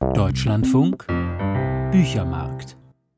Deutschlandfunk 0.00 1.06
Büchermarkt. 1.90 2.76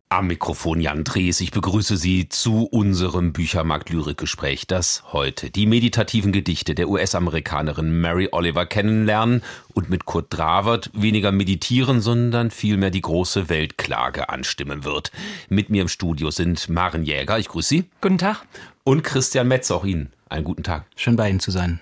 Am 0.09 0.29
Mikrofon 0.29 0.81
Jan 0.81 1.05
Drees. 1.05 1.43
Ich 1.43 1.51
begrüße 1.51 1.99
Sie 1.99 2.31
zu 2.31 2.65
unserem 2.65 3.35
Büchermarkt-Lyrikgespräch, 3.35 4.67
das 4.67 5.03
heute 5.13 5.51
die 5.51 5.67
meditativen 5.67 6.33
Gedichte 6.33 6.75
der 6.75 6.89
US-Amerikanerin 6.89 8.01
Mary 8.01 8.31
Oliver 8.33 8.65
kennenlernen 8.65 9.43
und 9.75 9.91
mit 9.91 10.07
Kurt 10.07 10.27
Dravert 10.31 10.91
weniger 10.95 11.33
meditieren, 11.33 12.01
sondern 12.01 12.51
vielmehr 12.51 12.91
die 12.91 13.03
große 13.03 13.51
Weltklage 13.51 14.31
anstimmen 14.31 14.83
wird. 14.83 15.13
Mit 15.51 15.69
mir 15.69 15.83
im 15.83 15.89
Studio 15.89 16.31
sind 16.31 16.71
Maren 16.71 17.05
Jäger, 17.05 17.39
ich 17.39 17.49
grüße 17.49 17.69
Sie. 17.69 17.85
Guten 18.01 18.19
Tag. 18.19 18.47
Und 18.85 19.05
Christian 19.05 19.49
Metz, 19.49 19.71
auch 19.71 19.85
Ihnen. 19.85 20.13
Einen 20.31 20.45
guten 20.45 20.63
Tag. 20.63 20.87
Schön 20.97 21.17
bei 21.17 21.29
Ihnen 21.29 21.41
zu 21.41 21.51
sein. 21.51 21.79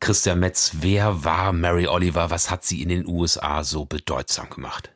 Christian 0.00 0.40
Metz, 0.40 0.72
wer 0.80 1.24
war 1.24 1.52
Mary 1.52 1.86
Oliver? 1.86 2.30
Was 2.30 2.50
hat 2.50 2.64
sie 2.64 2.82
in 2.82 2.88
den 2.90 3.06
USA 3.06 3.64
so 3.64 3.84
bedeutsam 3.84 4.50
gemacht? 4.50 4.90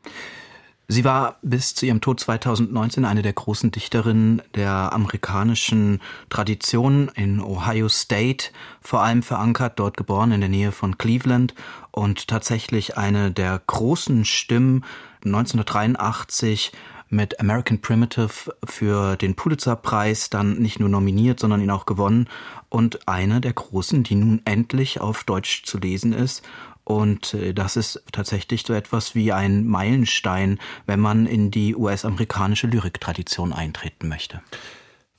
Sie 0.93 1.05
war 1.05 1.39
bis 1.43 1.77
zu 1.77 1.87
ihrem 1.87 2.01
Tod 2.01 2.19
2019 2.19 3.05
eine 3.05 3.23
der 3.23 3.33
großen 3.33 3.71
Dichterinnen 3.71 4.43
der 4.57 4.93
amerikanischen 4.93 6.01
Tradition 6.31 7.13
in 7.15 7.41
Ohio 7.41 7.89
State, 7.89 8.51
vor 8.81 9.01
allem 9.01 9.23
verankert, 9.23 9.79
dort 9.79 9.97
geboren 9.97 10.33
in 10.33 10.41
der 10.41 10.51
Nähe 10.51 10.73
von 10.73 10.99
Cleveland 10.99 11.55
und 11.93 12.27
tatsächlich 12.27 12.99
eine 12.99 13.31
der 13.31 13.63
großen 13.65 14.25
Stimmen 14.25 14.85
1983 15.25 16.73
mit 17.11 17.41
American 17.41 17.81
Primitive 17.81 18.55
für 18.65 19.17
den 19.17 19.35
Pulitzer-Preis 19.35 20.31
dann 20.31 20.59
nicht 20.59 20.81
nur 20.81 20.89
nominiert, 20.89 21.41
sondern 21.41 21.61
ihn 21.61 21.71
auch 21.71 21.85
gewonnen 21.85 22.29
und 22.69 23.07
eine 23.09 23.41
der 23.41 23.53
großen, 23.53 24.05
die 24.05 24.15
nun 24.15 24.41
endlich 24.45 25.01
auf 25.01 25.25
Deutsch 25.25 25.65
zu 25.65 25.79
lesen 25.79 26.13
ist. 26.13 26.43
Und 26.85 27.35
äh, 27.35 27.53
das 27.53 27.77
ist 27.77 28.03
tatsächlich 28.13 28.63
so 28.67 28.73
etwas 28.73 29.15
wie 29.15 29.33
ein 29.33 29.67
Meilenstein, 29.67 30.59
wenn 30.87 31.01
man 31.01 31.27
in 31.27 31.51
die 31.51 31.77
US-amerikanische 31.77 32.69
Lyriktradition 32.69 33.53
eintreten 33.53 34.09
möchte. 34.09 34.41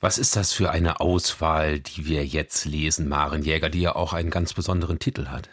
Was 0.00 0.18
ist 0.18 0.34
das 0.34 0.52
für 0.52 0.70
eine 0.70 1.00
Auswahl, 1.00 1.78
die 1.78 2.06
wir 2.06 2.26
jetzt 2.26 2.64
lesen, 2.64 3.08
Maren 3.08 3.42
Jäger, 3.42 3.70
die 3.70 3.82
ja 3.82 3.94
auch 3.94 4.12
einen 4.12 4.30
ganz 4.30 4.52
besonderen 4.52 4.98
Titel 4.98 5.26
hat? 5.28 5.48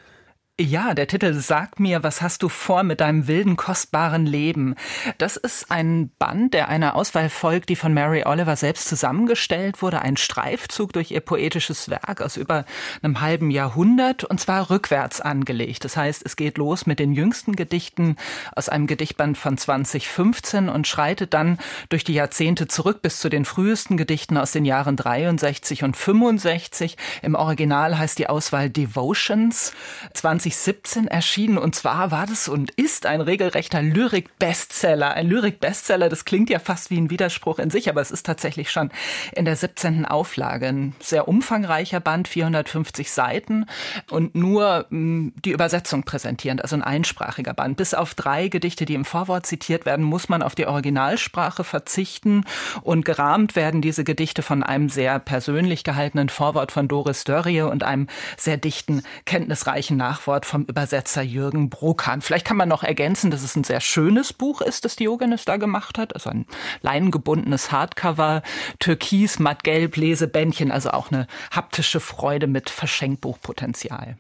Ja, 0.61 0.93
der 0.93 1.07
Titel 1.07 1.33
Sag 1.35 1.79
mir, 1.79 2.03
was 2.03 2.21
hast 2.21 2.43
du 2.43 2.49
vor 2.49 2.83
mit 2.83 2.99
deinem 2.99 3.27
wilden, 3.27 3.55
kostbaren 3.55 4.25
Leben? 4.25 4.75
Das 5.17 5.37
ist 5.37 5.71
ein 5.71 6.11
Band, 6.19 6.53
der 6.53 6.67
einer 6.67 6.97
Auswahl 6.97 7.29
folgt, 7.29 7.69
die 7.69 7.77
von 7.77 7.93
Mary 7.93 8.23
Oliver 8.25 8.57
selbst 8.57 8.89
zusammengestellt 8.89 9.81
wurde. 9.81 10.01
Ein 10.01 10.17
Streifzug 10.17 10.91
durch 10.91 11.11
ihr 11.11 11.21
poetisches 11.21 11.87
Werk 11.87 12.21
aus 12.21 12.35
über 12.35 12.65
einem 13.01 13.21
halben 13.21 13.51
Jahrhundert 13.51 14.25
und 14.25 14.41
zwar 14.41 14.69
rückwärts 14.69 15.21
angelegt. 15.21 15.85
Das 15.85 15.95
heißt, 15.95 16.23
es 16.25 16.35
geht 16.35 16.57
los 16.57 16.85
mit 16.85 16.99
den 16.99 17.13
jüngsten 17.13 17.55
Gedichten 17.55 18.17
aus 18.53 18.67
einem 18.67 18.85
Gedichtband 18.85 19.37
von 19.37 19.57
2015 19.57 20.67
und 20.67 20.87
schreitet 20.87 21.33
dann 21.33 21.57
durch 21.87 22.03
die 22.03 22.15
Jahrzehnte 22.15 22.67
zurück 22.67 23.01
bis 23.01 23.21
zu 23.21 23.29
den 23.29 23.45
frühesten 23.45 23.95
Gedichten 23.95 24.35
aus 24.37 24.51
den 24.51 24.65
Jahren 24.65 24.97
63 24.97 25.85
und 25.85 25.95
65. 25.95 26.97
Im 27.21 27.35
Original 27.35 27.97
heißt 27.97 28.19
die 28.19 28.27
Auswahl 28.27 28.69
Devotions. 28.69 29.71
20 30.13 30.48
2017 30.49 31.07
erschienen 31.07 31.57
und 31.57 31.75
zwar 31.75 32.11
war 32.11 32.25
das 32.25 32.47
und 32.47 32.71
ist 32.71 33.05
ein 33.05 33.21
regelrechter 33.21 33.81
Lyrik-Bestseller. 33.81 35.13
Ein 35.13 35.27
Lyrik-Bestseller, 35.27 36.09
das 36.09 36.25
klingt 36.25 36.49
ja 36.49 36.59
fast 36.59 36.89
wie 36.89 36.97
ein 36.97 37.09
Widerspruch 37.09 37.59
in 37.59 37.69
sich, 37.69 37.89
aber 37.89 38.01
es 38.01 38.11
ist 38.11 38.25
tatsächlich 38.25 38.71
schon 38.71 38.91
in 39.33 39.45
der 39.45 39.55
17. 39.55 40.05
Auflage. 40.05 40.67
Ein 40.67 40.95
sehr 40.99 41.27
umfangreicher 41.27 41.99
Band, 41.99 42.27
450 42.27 43.11
Seiten 43.11 43.65
und 44.09 44.35
nur 44.35 44.85
hm, 44.89 45.33
die 45.43 45.51
Übersetzung 45.51 46.03
präsentierend, 46.03 46.61
also 46.61 46.75
ein 46.75 46.83
einsprachiger 46.83 47.53
Band. 47.53 47.77
Bis 47.77 47.93
auf 47.93 48.13
drei 48.13 48.47
Gedichte, 48.47 48.85
die 48.85 48.95
im 48.95 49.05
Vorwort 49.05 49.45
zitiert 49.45 49.85
werden, 49.85 50.05
muss 50.05 50.29
man 50.29 50.41
auf 50.41 50.55
die 50.55 50.67
Originalsprache 50.67 51.63
verzichten 51.63 52.45
und 52.81 53.05
gerahmt 53.05 53.55
werden 53.55 53.81
diese 53.81 54.03
Gedichte 54.03 54.41
von 54.41 54.63
einem 54.63 54.89
sehr 54.89 55.19
persönlich 55.19 55.83
gehaltenen 55.83 56.29
Vorwort 56.29 56.71
von 56.71 56.87
Doris 56.87 57.23
Dörrie 57.23 57.61
und 57.61 57.83
einem 57.83 58.07
sehr 58.37 58.57
dichten, 58.57 59.03
kenntnisreichen 59.25 59.97
Nachwort 59.97 60.38
Stichwort 60.39 60.45
vom 60.45 60.63
Übersetzer 60.63 61.21
Jürgen 61.21 61.69
Brokan. 61.69 62.21
Vielleicht 62.21 62.45
kann 62.45 62.57
man 62.57 62.69
noch 62.69 62.83
ergänzen, 62.83 63.31
dass 63.31 63.43
es 63.43 63.55
ein 63.55 63.63
sehr 63.63 63.81
schönes 63.81 64.33
Buch 64.33 64.61
ist, 64.61 64.85
das 64.85 64.95
Diogenes 64.95 65.45
da 65.45 65.57
gemacht 65.57 65.97
hat. 65.97 66.13
Also 66.13 66.29
ein 66.29 66.45
leinengebundenes 66.81 67.71
Hardcover, 67.71 68.41
türkis, 68.79 69.39
mattgelb, 69.39 69.95
Lesebändchen, 69.97 70.71
also 70.71 70.91
auch 70.91 71.11
eine 71.11 71.27
haptische 71.51 71.99
Freude 71.99 72.47
mit 72.47 72.69
Verschenkbuchpotenzial. 72.69 74.17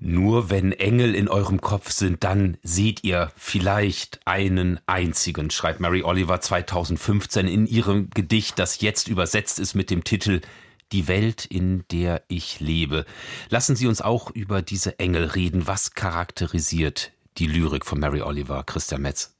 Nur 0.00 0.50
wenn 0.50 0.72
Engel 0.72 1.14
in 1.14 1.28
eurem 1.28 1.60
Kopf 1.60 1.90
sind, 1.90 2.24
dann 2.24 2.58
seht 2.62 3.04
ihr 3.04 3.30
vielleicht 3.36 4.20
einen 4.26 4.80
einzigen, 4.86 5.50
schreibt 5.50 5.80
Mary 5.80 6.02
Oliver 6.02 6.40
2015 6.40 7.46
in 7.48 7.66
ihrem 7.66 8.10
Gedicht, 8.10 8.58
das 8.58 8.80
jetzt 8.80 9.08
übersetzt 9.08 9.58
ist 9.58 9.74
mit 9.74 9.90
dem 9.90 10.04
Titel 10.04 10.40
die 10.92 11.08
Welt, 11.08 11.44
in 11.44 11.84
der 11.90 12.22
ich 12.28 12.60
lebe. 12.60 13.04
Lassen 13.48 13.76
Sie 13.76 13.86
uns 13.86 14.00
auch 14.00 14.30
über 14.30 14.62
diese 14.62 14.98
Engel 14.98 15.24
reden. 15.24 15.66
Was 15.66 15.94
charakterisiert 15.94 17.12
die 17.38 17.46
Lyrik 17.46 17.84
von 17.84 17.98
Mary 17.98 18.22
Oliver, 18.22 18.62
Christian 18.64 19.02
Metz? 19.02 19.34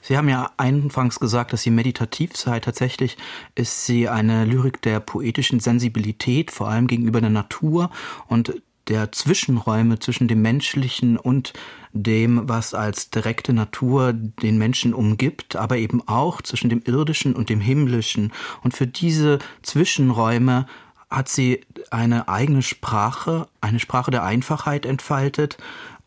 Sie 0.00 0.16
haben 0.16 0.28
ja 0.28 0.52
anfangs 0.56 1.18
gesagt, 1.18 1.52
dass 1.52 1.62
sie 1.62 1.72
meditativ 1.72 2.36
sei. 2.36 2.60
Tatsächlich 2.60 3.16
ist 3.56 3.86
sie 3.86 4.08
eine 4.08 4.44
Lyrik 4.44 4.80
der 4.82 5.00
poetischen 5.00 5.58
Sensibilität, 5.58 6.52
vor 6.52 6.68
allem 6.68 6.86
gegenüber 6.86 7.20
der 7.20 7.30
Natur 7.30 7.90
und 8.28 8.62
der 8.86 9.10
Zwischenräume 9.10 9.98
zwischen 9.98 10.28
dem 10.28 10.42
Menschlichen 10.42 11.16
und 11.16 11.54
dem, 12.02 12.48
was 12.48 12.74
als 12.74 13.10
direkte 13.10 13.52
Natur 13.52 14.12
den 14.12 14.58
Menschen 14.58 14.94
umgibt, 14.94 15.56
aber 15.56 15.76
eben 15.76 16.06
auch 16.06 16.42
zwischen 16.42 16.70
dem 16.70 16.82
Irdischen 16.84 17.34
und 17.34 17.48
dem 17.48 17.60
Himmlischen. 17.60 18.32
Und 18.62 18.74
für 18.74 18.86
diese 18.86 19.38
Zwischenräume 19.62 20.66
hat 21.10 21.28
sie 21.28 21.64
eine 21.90 22.28
eigene 22.28 22.62
Sprache, 22.62 23.48
eine 23.60 23.80
Sprache 23.80 24.10
der 24.10 24.24
Einfachheit 24.24 24.86
entfaltet 24.86 25.56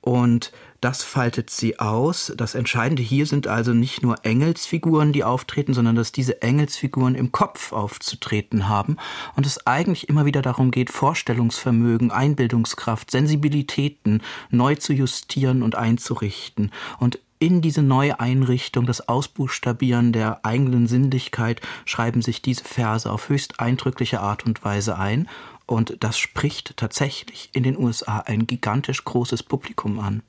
und 0.01 0.51
das 0.81 1.03
faltet 1.03 1.49
sie 1.49 1.79
aus. 1.79 2.33
Das 2.37 2.55
Entscheidende 2.55 3.01
hier 3.01 3.25
sind 3.25 3.47
also 3.47 3.73
nicht 3.73 4.01
nur 4.01 4.23
Engelsfiguren, 4.23 5.11
die 5.11 5.23
auftreten, 5.23 5.73
sondern 5.73 5.95
dass 5.95 6.11
diese 6.11 6.41
Engelsfiguren 6.41 7.15
im 7.15 7.31
Kopf 7.31 7.73
aufzutreten 7.73 8.69
haben 8.69 8.97
und 9.35 9.45
es 9.45 9.65
eigentlich 9.67 10.07
immer 10.07 10.25
wieder 10.25 10.41
darum 10.41 10.71
geht, 10.71 10.89
Vorstellungsvermögen, 10.89 12.11
Einbildungskraft, 12.11 13.11
Sensibilitäten 13.11 14.21
neu 14.49 14.75
zu 14.75 14.93
justieren 14.93 15.63
und 15.63 15.75
einzurichten. 15.75 16.71
Und 16.99 17.19
in 17.39 17.61
diese 17.61 17.81
neue 17.81 18.19
Einrichtung, 18.19 18.85
das 18.85 19.07
Ausbuchstabieren 19.07 20.11
der 20.11 20.45
eigenen 20.45 20.87
Sinnlichkeit, 20.87 21.61
schreiben 21.85 22.21
sich 22.21 22.41
diese 22.41 22.63
Verse 22.63 23.09
auf 23.09 23.29
höchst 23.29 23.59
eindrückliche 23.59 24.19
Art 24.19 24.45
und 24.45 24.63
Weise 24.63 24.97
ein. 24.97 25.27
Und 25.65 25.97
das 26.01 26.17
spricht 26.17 26.75
tatsächlich 26.77 27.49
in 27.53 27.63
den 27.63 27.77
USA 27.77 28.19
ein 28.19 28.47
gigantisch 28.47 29.05
großes 29.05 29.43
Publikum 29.43 29.99
an. 29.99 30.23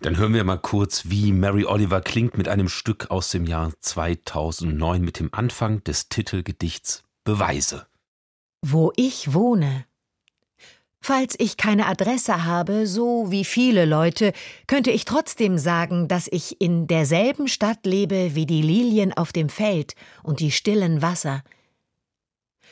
Dann 0.00 0.16
hören 0.16 0.34
wir 0.34 0.44
mal 0.44 0.58
kurz, 0.58 1.04
wie 1.06 1.32
Mary 1.32 1.64
Oliver 1.64 2.00
klingt 2.00 2.38
mit 2.38 2.48
einem 2.48 2.68
Stück 2.68 3.10
aus 3.10 3.30
dem 3.30 3.44
Jahr 3.44 3.72
2009 3.80 5.02
mit 5.02 5.18
dem 5.18 5.28
Anfang 5.32 5.84
des 5.84 6.08
Titelgedichts 6.08 7.02
Beweise. 7.24 7.86
Wo 8.62 8.92
ich 8.96 9.34
wohne. 9.34 9.84
Falls 11.02 11.34
ich 11.38 11.56
keine 11.56 11.86
Adresse 11.86 12.44
habe, 12.44 12.86
so 12.86 13.30
wie 13.30 13.44
viele 13.44 13.86
Leute, 13.86 14.34
könnte 14.66 14.90
ich 14.90 15.06
trotzdem 15.06 15.56
sagen, 15.56 16.08
dass 16.08 16.28
ich 16.30 16.60
in 16.60 16.86
derselben 16.86 17.48
Stadt 17.48 17.86
lebe 17.86 18.34
wie 18.34 18.44
die 18.44 18.60
Lilien 18.60 19.14
auf 19.14 19.32
dem 19.32 19.48
Feld 19.48 19.94
und 20.22 20.40
die 20.40 20.50
stillen 20.50 21.00
Wasser. 21.00 21.42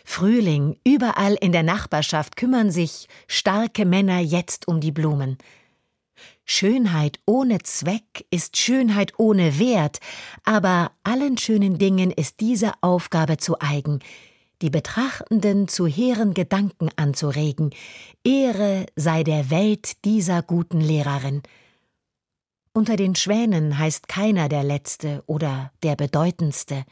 Frühling, 0.05 0.79
überall 0.87 1.35
in 1.35 1.53
der 1.53 1.63
Nachbarschaft 1.63 2.37
kümmern 2.37 2.71
sich 2.71 3.09
starke 3.27 3.87
Männer 3.87 4.21
jetzt 4.21 4.69
um 4.69 4.81
die 4.81 4.93
Blumen. 4.93 5.39
Schönheit 6.51 7.21
ohne 7.27 7.59
Zweck 7.59 8.25
ist 8.31 8.57
Schönheit 8.57 9.13
ohne 9.19 9.59
Wert, 9.59 9.99
aber 10.45 10.93
allen 11.05 11.37
schönen 11.37 11.77
Dingen 11.77 12.11
ist 12.11 12.41
diese 12.41 12.73
Aufgabe 12.81 13.37
zu 13.37 13.61
eigen, 13.61 13.99
die 14.63 14.71
Betrachtenden 14.71 15.69
zu 15.69 15.87
hehren 15.87 16.33
Gedanken 16.33 16.89
anzuregen. 16.97 17.71
Ehre 18.25 18.87
sei 18.97 19.25
der 19.25 19.51
Welt 19.51 20.05
dieser 20.07 20.43
guten 20.43 20.81
Lehrerin. 20.81 21.43
Unter 22.73 22.97
den 22.97 23.15
Schwänen 23.15 23.79
heißt 23.79 24.09
keiner 24.09 24.49
der 24.49 24.65
Letzte 24.65 25.23
oder 25.27 25.71
der 25.83 25.97
Bedeutendste. 25.97 26.85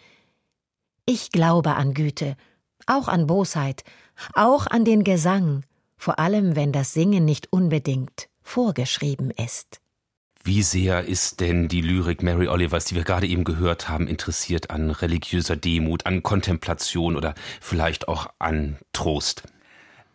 Ich 1.07 1.33
glaube 1.33 1.77
an 1.77 1.95
Güte, 1.95 2.37
auch 2.87 3.09
an 3.09 3.27
Bosheit, 3.27 3.85
auch 4.35 4.67
an 4.67 4.85
den 4.85 5.03
Gesang, 5.03 5.65
vor 5.97 6.19
allem 6.19 6.57
wenn 6.57 6.73
das 6.73 6.93
Singen 6.93 7.25
nicht 7.25 7.53
unbedingt 7.53 8.29
vorgeschrieben 8.47 9.31
ist. 9.31 9.81
Wie 10.45 10.63
sehr 10.63 11.05
ist 11.05 11.41
denn 11.41 11.67
die 11.67 11.81
Lyrik 11.81 12.23
Mary 12.23 12.47
Olivers, 12.47 12.85
die 12.85 12.95
wir 12.95 13.03
gerade 13.03 13.27
eben 13.27 13.43
gehört 13.43 13.89
haben, 13.89 14.07
interessiert 14.07 14.71
an 14.71 14.91
religiöser 14.91 15.57
Demut, 15.57 16.07
an 16.07 16.23
Kontemplation 16.23 17.17
oder 17.17 17.35
vielleicht 17.61 18.07
auch 18.07 18.29
an 18.39 18.79
Trost? 18.93 19.43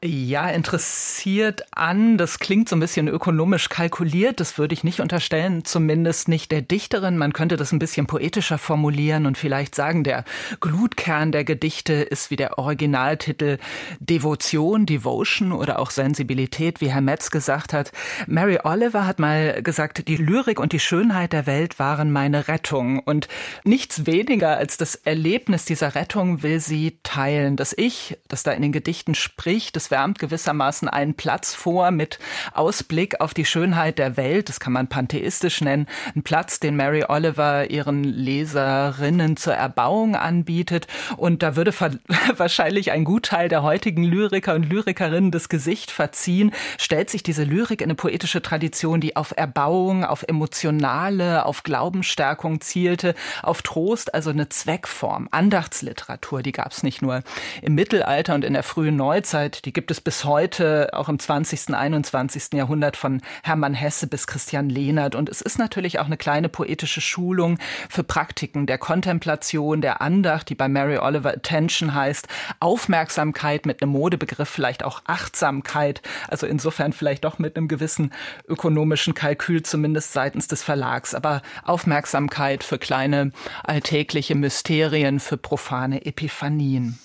Ja, 0.04 0.50
interessiert 0.50 1.62
an. 1.76 2.18
Das 2.18 2.40
klingt 2.40 2.68
so 2.68 2.76
ein 2.76 2.80
bisschen 2.80 3.08
ökonomisch 3.08 3.70
kalkuliert. 3.70 4.40
Das 4.40 4.58
würde 4.58 4.74
ich 4.74 4.84
nicht 4.84 5.00
unterstellen, 5.00 5.64
zumindest 5.64 6.28
nicht 6.28 6.52
der 6.52 6.64
Dichterin. 6.64 7.20
Man 7.20 7.34
könnte 7.34 7.56
das 7.56 7.72
ein 7.72 7.78
bisschen 7.78 8.08
poetischer 8.08 8.58
formulieren 8.58 9.28
und 9.28 9.38
vielleicht 9.38 9.76
sagen, 9.76 10.04
der 10.04 10.24
Glutkern 10.60 11.32
der 11.32 11.44
Gedichte 11.44 11.94
ist 11.94 12.32
wie 12.32 12.36
der 12.36 12.58
Originaltitel 12.58 13.60
Devotion, 14.00 14.88
Devotion 14.88 15.52
oder 15.52 15.78
auch 15.78 15.92
Sensibilität, 15.92 16.82
wie 16.82 16.90
Herr 16.92 17.02
Metz 17.02 17.30
gesagt 17.30 17.72
hat. 17.72 17.92
Mary 18.26 18.58
Oliver 18.64 19.06
hat 19.06 19.20
mal 19.20 19.62
gesagt, 19.62 20.08
die 20.08 20.18
Lyrik 20.18 20.60
und 20.60 20.74
die 20.74 20.80
Schönheit 20.80 21.32
der 21.32 21.46
Welt 21.46 21.78
waren 21.78 22.12
meine 22.12 22.48
Rettung. 22.48 22.98
Und 22.98 23.28
nichts 23.66 24.08
weniger 24.08 24.58
als 24.58 24.78
das 24.78 24.96
Erlebnis 24.96 25.66
dieser 25.66 25.94
Rettung 25.94 26.42
will 26.42 26.60
sie 26.60 26.98
teilen. 27.04 27.56
Das 27.56 27.72
Ich, 27.78 28.18
das 28.28 28.42
da 28.42 28.52
in 28.52 28.64
den 28.64 28.72
Gedichten 28.72 29.14
spricht, 29.14 29.76
das 29.76 29.91
wärmt 29.92 30.20
gewissermaßen 30.20 30.88
einen 30.90 31.14
Platz 31.14 31.54
vor 31.54 31.92
mit 31.92 32.20
Ausblick 32.54 33.22
auf 33.22 33.34
die 33.34 33.46
Schönheit 33.46 34.00
der 34.00 34.18
Welt. 34.18 34.50
Das 34.50 34.60
kann 34.60 34.74
man 34.74 34.88
pantheistisch 34.88 35.62
nennen. 35.62 35.88
Ein 36.16 36.24
Platz, 36.24 36.60
den 36.60 36.76
Mary 36.76 37.06
Oliver 37.08 37.70
ihren 37.70 38.04
Leserinnen 38.04 39.38
zur 39.38 39.54
Erbauung 39.54 40.16
anbietet. 40.16 40.88
Und 41.18 41.44
da 41.44 41.56
würde 41.56 41.74
wahrscheinlich 42.38 42.92
ein 42.92 43.04
Gutteil 43.04 43.50
der 43.50 43.64
heutigen 43.64 44.04
Lyriker 44.04 44.56
und 44.56 44.64
Lyrikerinnen 44.64 45.32
das 45.32 45.50
Gesicht 45.50 45.92
verziehen. 45.92 46.52
Stellt 46.78 47.10
sich 47.10 47.24
diese 47.24 47.44
Lyrik 47.44 47.82
in 47.82 47.86
eine 47.86 47.96
poetische 47.96 48.42
Tradition, 48.42 49.02
die 49.02 49.16
auf 49.16 49.34
Erbauung, 49.36 50.06
auf 50.06 50.24
emotionale, 50.24 51.46
auf 51.46 51.64
Glaubensstärkung 51.64 52.62
zielte, 52.62 53.14
auf 53.44 53.62
Trost, 53.62 54.14
also 54.14 54.30
eine 54.30 54.50
Zweckform. 54.50 55.28
Andachtsliteratur, 55.32 56.42
die 56.42 56.52
gab 56.52 56.72
es 56.72 56.84
nicht 56.84 57.02
nur 57.02 57.24
im 57.62 57.76
Mittelalter 57.76 58.36
und 58.36 58.46
in 58.46 58.54
der 58.54 58.64
frühen 58.64 58.96
Neuzeit, 58.96 59.66
die 59.66 59.74
gibt 59.82 59.90
es 59.90 60.00
bis 60.00 60.26
heute, 60.26 60.90
auch 60.94 61.10
im 61.10 61.18
20., 61.18 61.74
21. 61.74 62.54
Jahrhundert 62.54 62.96
von 62.96 63.20
Hermann 63.42 63.74
Hesse 63.74 64.06
bis 64.06 64.28
Christian 64.28 64.70
Lehnert. 64.70 65.16
Und 65.16 65.28
es 65.28 65.42
ist 65.42 65.58
natürlich 65.58 65.98
auch 65.98 66.06
eine 66.06 66.18
kleine 66.18 66.50
poetische 66.50 67.02
Schulung 67.02 67.58
für 67.90 68.04
Praktiken 68.04 68.68
der 68.68 68.78
Kontemplation, 68.78 69.82
der 69.82 70.00
Andacht, 70.00 70.50
die 70.50 70.54
bei 70.54 70.68
Mary 70.68 71.00
Oliver 71.00 71.32
Attention 71.32 71.96
heißt, 71.96 72.28
Aufmerksamkeit 72.60 73.66
mit 73.66 73.82
einem 73.82 73.94
Modebegriff, 73.94 74.48
vielleicht 74.48 74.84
auch 74.84 75.02
Achtsamkeit. 75.08 76.04
Also 76.28 76.46
insofern 76.46 76.94
vielleicht 76.94 77.24
doch 77.24 77.40
mit 77.40 77.58
einem 77.58 77.68
gewissen 77.68 78.14
ökonomischen 78.48 79.16
Kalkül, 79.16 79.64
zumindest 79.64 80.14
seitens 80.14 80.48
des 80.48 80.62
Verlags. 80.62 81.16
Aber 81.16 81.42
Aufmerksamkeit 81.64 82.64
für 82.64 82.78
kleine 82.78 83.32
alltägliche 83.64 84.36
Mysterien, 84.36 85.20
für 85.20 85.38
profane 85.38 86.06
Epiphanien. 86.06 87.00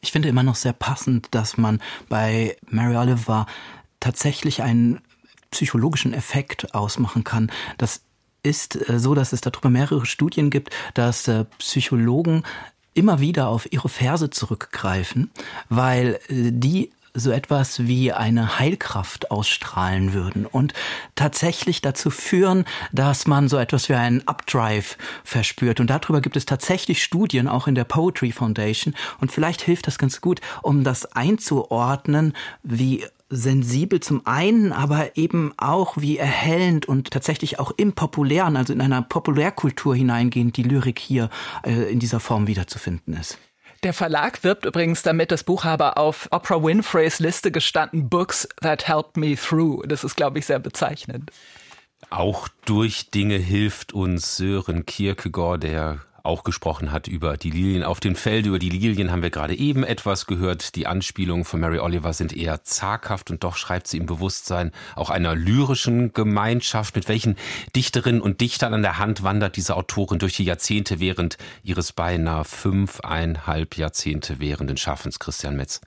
Ich 0.00 0.12
finde 0.12 0.28
immer 0.28 0.42
noch 0.42 0.54
sehr 0.54 0.72
passend, 0.72 1.28
dass 1.32 1.56
man 1.56 1.80
bei 2.08 2.56
Mary 2.68 2.96
Oliver 2.96 3.46
tatsächlich 4.00 4.62
einen 4.62 5.00
psychologischen 5.50 6.14
Effekt 6.14 6.74
ausmachen 6.74 7.24
kann. 7.24 7.50
Das 7.76 8.02
ist 8.42 8.88
äh, 8.88 8.98
so, 8.98 9.14
dass 9.14 9.32
es 9.32 9.40
darüber 9.40 9.70
mehrere 9.70 10.06
Studien 10.06 10.50
gibt, 10.50 10.70
dass 10.94 11.28
äh, 11.28 11.44
Psychologen 11.58 12.44
immer 12.94 13.20
wieder 13.20 13.48
auf 13.48 13.72
ihre 13.72 13.88
Verse 13.88 14.30
zurückgreifen, 14.30 15.30
weil 15.68 16.18
äh, 16.28 16.50
die 16.52 16.90
so 17.14 17.30
etwas 17.30 17.86
wie 17.86 18.12
eine 18.12 18.58
Heilkraft 18.58 19.30
ausstrahlen 19.30 20.12
würden 20.12 20.46
und 20.46 20.74
tatsächlich 21.14 21.80
dazu 21.80 22.10
führen, 22.10 22.64
dass 22.92 23.26
man 23.26 23.48
so 23.48 23.56
etwas 23.56 23.88
wie 23.88 23.94
einen 23.94 24.26
Updrive 24.26 24.96
verspürt. 25.24 25.80
Und 25.80 25.88
darüber 25.88 26.20
gibt 26.20 26.36
es 26.36 26.46
tatsächlich 26.46 27.02
Studien, 27.02 27.48
auch 27.48 27.66
in 27.66 27.74
der 27.74 27.84
Poetry 27.84 28.32
Foundation. 28.32 28.94
Und 29.20 29.32
vielleicht 29.32 29.62
hilft 29.62 29.86
das 29.86 29.98
ganz 29.98 30.20
gut, 30.20 30.40
um 30.62 30.84
das 30.84 31.06
einzuordnen, 31.12 32.34
wie 32.62 33.04
sensibel 33.30 34.00
zum 34.00 34.26
einen, 34.26 34.72
aber 34.72 35.16
eben 35.16 35.52
auch 35.56 35.96
wie 35.96 36.18
erhellend 36.18 36.86
und 36.86 37.12
tatsächlich 37.12 37.60
auch 37.60 37.70
im 37.76 37.92
Populären, 37.92 38.56
also 38.56 38.72
in 38.72 38.80
einer 38.80 39.02
Populärkultur 39.02 39.94
hineingehend, 39.94 40.56
die 40.56 40.64
Lyrik 40.64 40.98
hier 40.98 41.30
äh, 41.64 41.92
in 41.92 42.00
dieser 42.00 42.20
Form 42.20 42.48
wiederzufinden 42.48 43.14
ist. 43.14 43.38
Der 43.82 43.94
Verlag 43.94 44.44
wirbt 44.44 44.66
übrigens 44.66 45.02
damit, 45.02 45.30
das 45.30 45.42
Buch 45.42 45.64
habe 45.64 45.96
auf 45.96 46.28
Oprah 46.32 46.62
Winfreys 46.62 47.18
Liste 47.18 47.50
gestanden, 47.50 48.10
Books 48.10 48.46
That 48.60 48.86
Helped 48.86 49.16
Me 49.16 49.36
Through. 49.36 49.84
Das 49.86 50.04
ist, 50.04 50.16
glaube 50.16 50.38
ich, 50.38 50.46
sehr 50.46 50.58
bezeichnend. 50.58 51.30
Auch 52.10 52.48
durch 52.66 53.10
Dinge 53.10 53.36
hilft 53.36 53.92
uns 53.94 54.36
Sören 54.36 54.84
Kierkegaard, 54.84 55.62
der 55.62 56.00
auch 56.22 56.44
gesprochen 56.44 56.92
hat 56.92 57.08
über 57.08 57.36
die 57.36 57.50
Lilien 57.50 57.82
auf 57.82 58.00
dem 58.00 58.16
Feld. 58.16 58.46
Über 58.46 58.58
die 58.58 58.70
Lilien 58.70 59.10
haben 59.10 59.22
wir 59.22 59.30
gerade 59.30 59.56
eben 59.56 59.84
etwas 59.84 60.26
gehört. 60.26 60.76
Die 60.76 60.86
Anspielungen 60.86 61.44
von 61.44 61.60
Mary 61.60 61.78
Oliver 61.78 62.12
sind 62.12 62.36
eher 62.36 62.62
zaghaft 62.64 63.30
und 63.30 63.44
doch 63.44 63.56
schreibt 63.56 63.86
sie 63.86 63.98
im 63.98 64.06
Bewusstsein 64.06 64.72
auch 64.96 65.10
einer 65.10 65.34
lyrischen 65.34 66.12
Gemeinschaft. 66.12 66.96
Mit 66.96 67.08
welchen 67.08 67.36
Dichterinnen 67.74 68.20
und 68.20 68.40
Dichtern 68.40 68.74
an 68.74 68.82
der 68.82 68.98
Hand 68.98 69.22
wandert 69.22 69.56
diese 69.56 69.76
Autorin 69.76 70.18
durch 70.18 70.36
die 70.36 70.44
Jahrzehnte 70.44 71.00
während 71.00 71.38
ihres 71.62 71.92
beinahe 71.92 72.44
fünfeinhalb 72.44 73.76
Jahrzehnte 73.76 74.40
währenden 74.40 74.76
Schaffens, 74.76 75.18
Christian 75.18 75.56
Metz? 75.56 75.80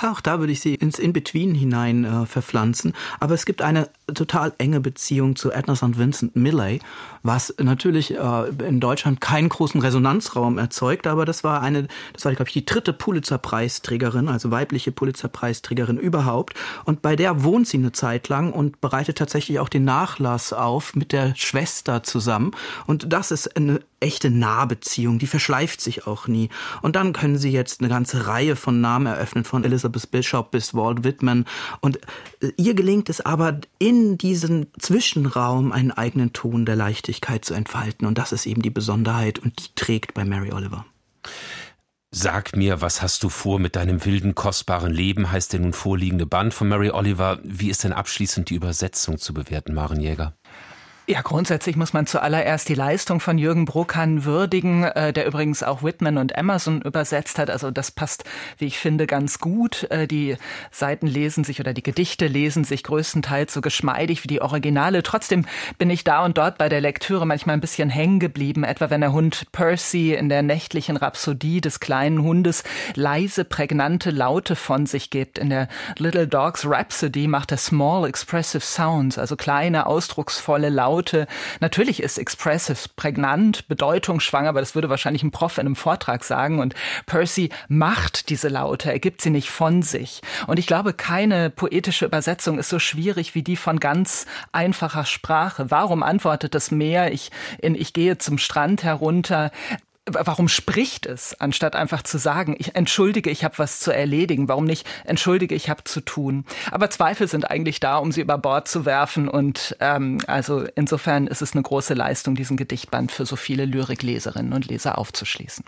Auch 0.00 0.20
da 0.20 0.38
würde 0.38 0.52
ich 0.52 0.60
sie 0.60 0.74
ins 0.74 0.98
In-Between 0.98 1.54
hinein 1.54 2.04
äh, 2.04 2.26
verpflanzen. 2.26 2.92
Aber 3.20 3.34
es 3.34 3.46
gibt 3.46 3.62
eine 3.62 3.88
total 4.14 4.52
enge 4.58 4.80
Beziehung 4.80 5.36
zu 5.36 5.50
Edna 5.50 5.76
St. 5.76 5.98
Vincent 5.98 6.36
Millay, 6.36 6.80
was 7.22 7.54
natürlich 7.58 8.14
äh, 8.14 8.48
in 8.66 8.80
Deutschland 8.80 9.20
keinen 9.20 9.48
großen 9.48 9.80
Resonanzraum 9.80 10.58
erzeugt, 10.58 11.06
aber 11.06 11.24
das 11.24 11.44
war 11.44 11.62
eine, 11.62 11.88
das 12.12 12.24
war, 12.24 12.32
glaube 12.34 12.48
ich, 12.48 12.54
die 12.54 12.66
dritte 12.66 12.92
Pulitzer-Preisträgerin, 12.92 14.28
also 14.28 14.50
weibliche 14.50 14.92
Pulitzer-Preisträgerin 14.92 15.98
überhaupt. 15.98 16.54
Und 16.84 17.02
bei 17.02 17.16
der 17.16 17.44
wohnt 17.44 17.68
sie 17.68 17.78
eine 17.78 17.92
Zeit 17.92 18.28
lang 18.28 18.52
und 18.52 18.80
bereitet 18.80 19.18
tatsächlich 19.18 19.58
auch 19.60 19.68
den 19.68 19.84
Nachlass 19.84 20.52
auf 20.52 20.94
mit 20.94 21.12
der 21.12 21.34
Schwester 21.36 22.02
zusammen. 22.02 22.52
Und 22.86 23.12
das 23.12 23.30
ist 23.30 23.56
eine 23.56 23.80
echte 24.02 24.30
Nahbeziehung, 24.30 25.18
die 25.18 25.26
verschleift 25.26 25.80
sich 25.80 26.06
auch 26.06 26.26
nie. 26.26 26.48
Und 26.82 26.96
dann 26.96 27.12
können 27.12 27.38
sie 27.38 27.50
jetzt 27.50 27.80
eine 27.80 27.88
ganze 27.88 28.26
Reihe 28.26 28.56
von 28.56 28.80
Namen 28.80 29.06
eröffnen, 29.06 29.44
von 29.44 29.64
Elizabeth 29.64 30.10
Bishop 30.10 30.50
bis 30.50 30.74
Walt 30.74 31.04
Whitman. 31.04 31.46
Und 31.80 31.98
äh, 32.40 32.52
ihr 32.56 32.74
gelingt 32.74 33.08
es 33.08 33.20
aber, 33.20 33.60
in 33.78 34.01
diesen 34.18 34.66
Zwischenraum 34.78 35.72
einen 35.72 35.90
eigenen 35.90 36.32
Ton 36.32 36.66
der 36.66 36.76
Leichtigkeit 36.76 37.44
zu 37.44 37.54
entfalten. 37.54 38.06
Und 38.06 38.18
das 38.18 38.32
ist 38.32 38.46
eben 38.46 38.62
die 38.62 38.70
Besonderheit 38.70 39.38
und 39.38 39.58
die 39.58 39.74
trägt 39.74 40.14
bei 40.14 40.24
Mary 40.24 40.52
Oliver. 40.52 40.84
Sag 42.14 42.54
mir, 42.54 42.82
was 42.82 43.00
hast 43.00 43.22
du 43.22 43.30
vor 43.30 43.58
mit 43.58 43.74
deinem 43.74 44.04
wilden, 44.04 44.34
kostbaren 44.34 44.92
Leben, 44.92 45.32
heißt 45.32 45.54
der 45.54 45.60
nun 45.60 45.72
vorliegende 45.72 46.26
Band 46.26 46.52
von 46.52 46.68
Mary 46.68 46.90
Oliver. 46.90 47.38
Wie 47.42 47.70
ist 47.70 47.84
denn 47.84 47.94
abschließend 47.94 48.50
die 48.50 48.54
Übersetzung 48.54 49.16
zu 49.16 49.32
bewerten, 49.32 49.72
Maren 49.72 49.98
Jäger? 49.98 50.34
Ja, 51.08 51.20
grundsätzlich 51.20 51.74
muss 51.74 51.92
man 51.92 52.06
zuallererst 52.06 52.68
die 52.68 52.76
Leistung 52.76 53.18
von 53.18 53.36
Jürgen 53.36 53.64
Bruckhan 53.64 54.24
würdigen, 54.24 54.84
äh, 54.84 55.12
der 55.12 55.26
übrigens 55.26 55.64
auch 55.64 55.82
Whitman 55.82 56.16
und 56.16 56.38
Emerson 56.38 56.80
übersetzt 56.80 57.40
hat. 57.40 57.50
Also 57.50 57.72
das 57.72 57.90
passt, 57.90 58.22
wie 58.58 58.66
ich 58.66 58.78
finde, 58.78 59.08
ganz 59.08 59.40
gut. 59.40 59.90
Äh, 59.90 60.06
die 60.06 60.36
Seiten 60.70 61.08
lesen 61.08 61.42
sich 61.42 61.58
oder 61.58 61.74
die 61.74 61.82
Gedichte 61.82 62.28
lesen 62.28 62.62
sich 62.62 62.84
größtenteils 62.84 63.52
so 63.52 63.60
geschmeidig 63.60 64.22
wie 64.22 64.28
die 64.28 64.42
Originale. 64.42 65.02
Trotzdem 65.02 65.44
bin 65.76 65.90
ich 65.90 66.04
da 66.04 66.24
und 66.24 66.38
dort 66.38 66.56
bei 66.56 66.68
der 66.68 66.80
Lektüre 66.80 67.26
manchmal 67.26 67.56
ein 67.56 67.60
bisschen 67.60 67.90
hängen 67.90 68.20
geblieben, 68.20 68.62
etwa 68.62 68.88
wenn 68.88 69.00
der 69.00 69.12
Hund 69.12 69.50
Percy 69.50 70.14
in 70.14 70.28
der 70.28 70.42
nächtlichen 70.42 70.96
Rhapsodie 70.96 71.60
des 71.60 71.80
kleinen 71.80 72.22
Hundes 72.22 72.62
leise, 72.94 73.44
prägnante 73.44 74.12
Laute 74.12 74.54
von 74.54 74.86
sich 74.86 75.10
gibt. 75.10 75.38
In 75.38 75.50
der 75.50 75.66
Little 75.98 76.28
Dog's 76.28 76.64
Rhapsody 76.64 77.26
macht 77.26 77.50
er 77.50 77.58
small 77.58 78.08
expressive 78.08 78.62
sounds, 78.64 79.18
also 79.18 79.34
kleine, 79.34 79.86
ausdrucksvolle 79.86 80.68
Laute 80.68 80.91
Laute. 80.92 81.26
Natürlich 81.60 82.02
ist 82.02 82.18
Expressive 82.18 82.90
prägnant, 82.96 83.66
bedeutungsschwanger, 83.66 84.50
aber 84.50 84.60
das 84.60 84.74
würde 84.74 84.90
wahrscheinlich 84.90 85.22
ein 85.22 85.30
Prof 85.30 85.56
in 85.56 85.66
einem 85.66 85.76
Vortrag 85.76 86.22
sagen. 86.22 86.60
Und 86.60 86.74
Percy 87.06 87.48
macht 87.68 88.28
diese 88.28 88.48
Laute, 88.48 88.92
er 88.92 88.98
gibt 88.98 89.22
sie 89.22 89.30
nicht 89.30 89.48
von 89.48 89.80
sich. 89.80 90.20
Und 90.46 90.58
ich 90.58 90.66
glaube, 90.66 90.92
keine 90.92 91.48
poetische 91.48 92.04
Übersetzung 92.04 92.58
ist 92.58 92.68
so 92.68 92.78
schwierig 92.78 93.34
wie 93.34 93.42
die 93.42 93.56
von 93.56 93.80
ganz 93.80 94.26
einfacher 94.52 95.06
Sprache. 95.06 95.70
Warum 95.70 96.02
antwortet 96.02 96.54
das 96.54 96.70
Meer? 96.70 97.10
Ich, 97.12 97.30
in, 97.58 97.74
ich 97.74 97.94
gehe 97.94 98.18
zum 98.18 98.36
Strand 98.36 98.82
herunter 98.82 99.50
warum 100.06 100.48
spricht 100.48 101.06
es, 101.06 101.40
anstatt 101.40 101.76
einfach 101.76 102.02
zu 102.02 102.18
sagen, 102.18 102.56
ich 102.58 102.74
entschuldige, 102.74 103.30
ich 103.30 103.44
habe 103.44 103.58
was 103.58 103.78
zu 103.80 103.92
erledigen? 103.92 104.48
Warum 104.48 104.64
nicht 104.64 104.86
entschuldige, 105.04 105.54
ich 105.54 105.70
habe 105.70 105.84
zu 105.84 106.00
tun? 106.00 106.44
Aber 106.70 106.90
Zweifel 106.90 107.28
sind 107.28 107.50
eigentlich 107.50 107.78
da, 107.78 107.98
um 107.98 108.10
sie 108.10 108.20
über 108.20 108.36
Bord 108.38 108.66
zu 108.66 108.84
werfen. 108.84 109.28
Und 109.28 109.76
ähm, 109.80 110.18
also 110.26 110.64
insofern 110.74 111.26
ist 111.28 111.42
es 111.42 111.52
eine 111.52 111.62
große 111.62 111.94
Leistung, 111.94 112.34
diesen 112.34 112.56
Gedichtband 112.56 113.12
für 113.12 113.26
so 113.26 113.36
viele 113.36 113.64
Lyrikleserinnen 113.64 114.52
und 114.52 114.66
Leser 114.66 114.98
aufzuschließen. 114.98 115.64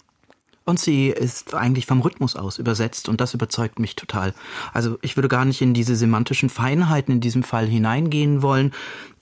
Und 0.66 0.80
sie 0.80 1.09
ist 1.09 1.52
eigentlich 1.52 1.85
vom 1.85 2.00
Rhythmus 2.00 2.37
aus 2.37 2.59
übersetzt 2.59 3.11
und 3.11 3.21
das 3.21 3.35
überzeugt 3.35 3.78
mich 3.78 3.97
total. 3.97 4.33
Also 4.73 4.99
ich 5.02 5.14
würde 5.14 5.28
gar 5.28 5.44
nicht 5.44 5.61
in 5.61 5.75
diese 5.75 5.94
semantischen 5.94 6.49
Feinheiten 6.49 7.12
in 7.12 7.21
diesem 7.21 7.42
Fall 7.42 7.66
hineingehen 7.66 8.40
wollen, 8.40 8.73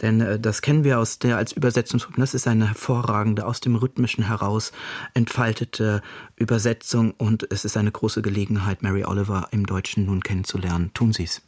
denn 0.02 0.20
äh, 0.20 0.38
das 0.38 0.62
kennen 0.62 0.84
wir 0.84 1.00
aus 1.00 1.18
der 1.18 1.38
als 1.38 1.50
Übersetzungsgruppe. 1.50 2.20
Das 2.20 2.34
ist 2.34 2.46
eine 2.46 2.68
hervorragende, 2.68 3.44
aus 3.44 3.61
dem 3.61 3.75
Rhythmischen 3.75 4.25
heraus 4.25 4.70
entfaltete 5.14 6.00
Übersetzung 6.37 7.11
und 7.11 7.50
es 7.50 7.64
ist 7.64 7.76
eine 7.76 7.90
große 7.90 8.22
Gelegenheit, 8.22 8.84
Mary 8.84 9.04
Oliver 9.04 9.49
im 9.50 9.66
Deutschen 9.66 10.06
nun 10.06 10.22
kennenzulernen. 10.22 10.92
Tun 10.94 11.12
Sie 11.12 11.25
es. 11.25 11.42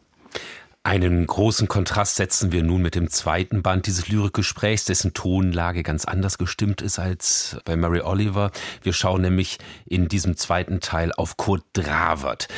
Einen 0.87 1.27
großen 1.27 1.67
Kontrast 1.67 2.17
setzen 2.17 2.53
wir 2.53 2.63
nun 2.63 2.83
mit 2.83 2.95
dem 2.95 3.09
zweiten 3.09 3.63
Band 3.63 3.87
dieses 3.87 4.09
Lyrikgesprächs, 4.09 4.85
dessen 4.85 5.15
Tonlage 5.15 5.83
ganz 5.83 6.05
anders 6.05 6.37
gestimmt 6.37 6.83
ist 6.83 6.99
als 6.99 7.57
bei 7.65 7.75
Mary 7.75 8.03
Oliver. 8.03 8.51
Wir 8.83 8.93
schauen 8.93 9.23
nämlich 9.23 9.57
in 9.87 10.09
diesem 10.09 10.37
zweiten 10.37 10.81
Teil 10.81 11.11
auf 11.13 11.39
Kurt 11.39 11.65
Dravert. 11.73 12.49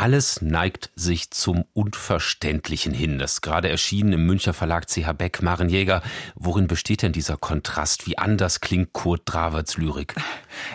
Alles 0.00 0.42
neigt 0.42 0.92
sich 0.94 1.32
zum 1.32 1.64
Unverständlichen 1.74 2.94
hin. 2.94 3.18
Das 3.18 3.40
gerade 3.40 3.68
erschienen 3.68 4.12
im 4.12 4.26
Müncher 4.26 4.54
Verlag 4.54 4.86
CH 4.86 5.12
Beck, 5.14 5.42
Maren 5.42 5.68
Jäger. 5.68 6.02
Worin 6.36 6.68
besteht 6.68 7.02
denn 7.02 7.10
dieser 7.10 7.36
Kontrast? 7.36 8.06
Wie 8.06 8.16
anders 8.16 8.60
klingt 8.60 8.92
Kurt 8.92 9.22
Draverts 9.24 9.76
Lyrik? 9.76 10.14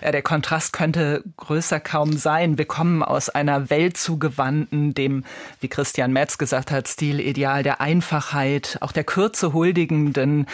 Ja, 0.01 0.12
der 0.12 0.24
Kontrast 0.24 0.74
könnte 0.74 1.24
größer 1.38 1.80
kaum 1.80 2.18
sein. 2.18 2.58
Wir 2.58 2.65
kommen 2.65 3.01
aus 3.01 3.30
einer 3.30 3.70
Welt 3.70 3.96
zugewandten, 3.96 4.94
dem, 4.94 5.24
wie 5.62 5.70
Christian 5.70 6.12
Metz 6.12 6.38
gesagt 6.38 6.70
hat, 6.70 6.89
Stilideal 6.89 7.63
der 7.63 7.80
Einfachheit, 7.80 8.77
auch 8.82 8.92
der 8.92 9.06
Kürze 9.06 9.53
huldigenden. 9.53 10.48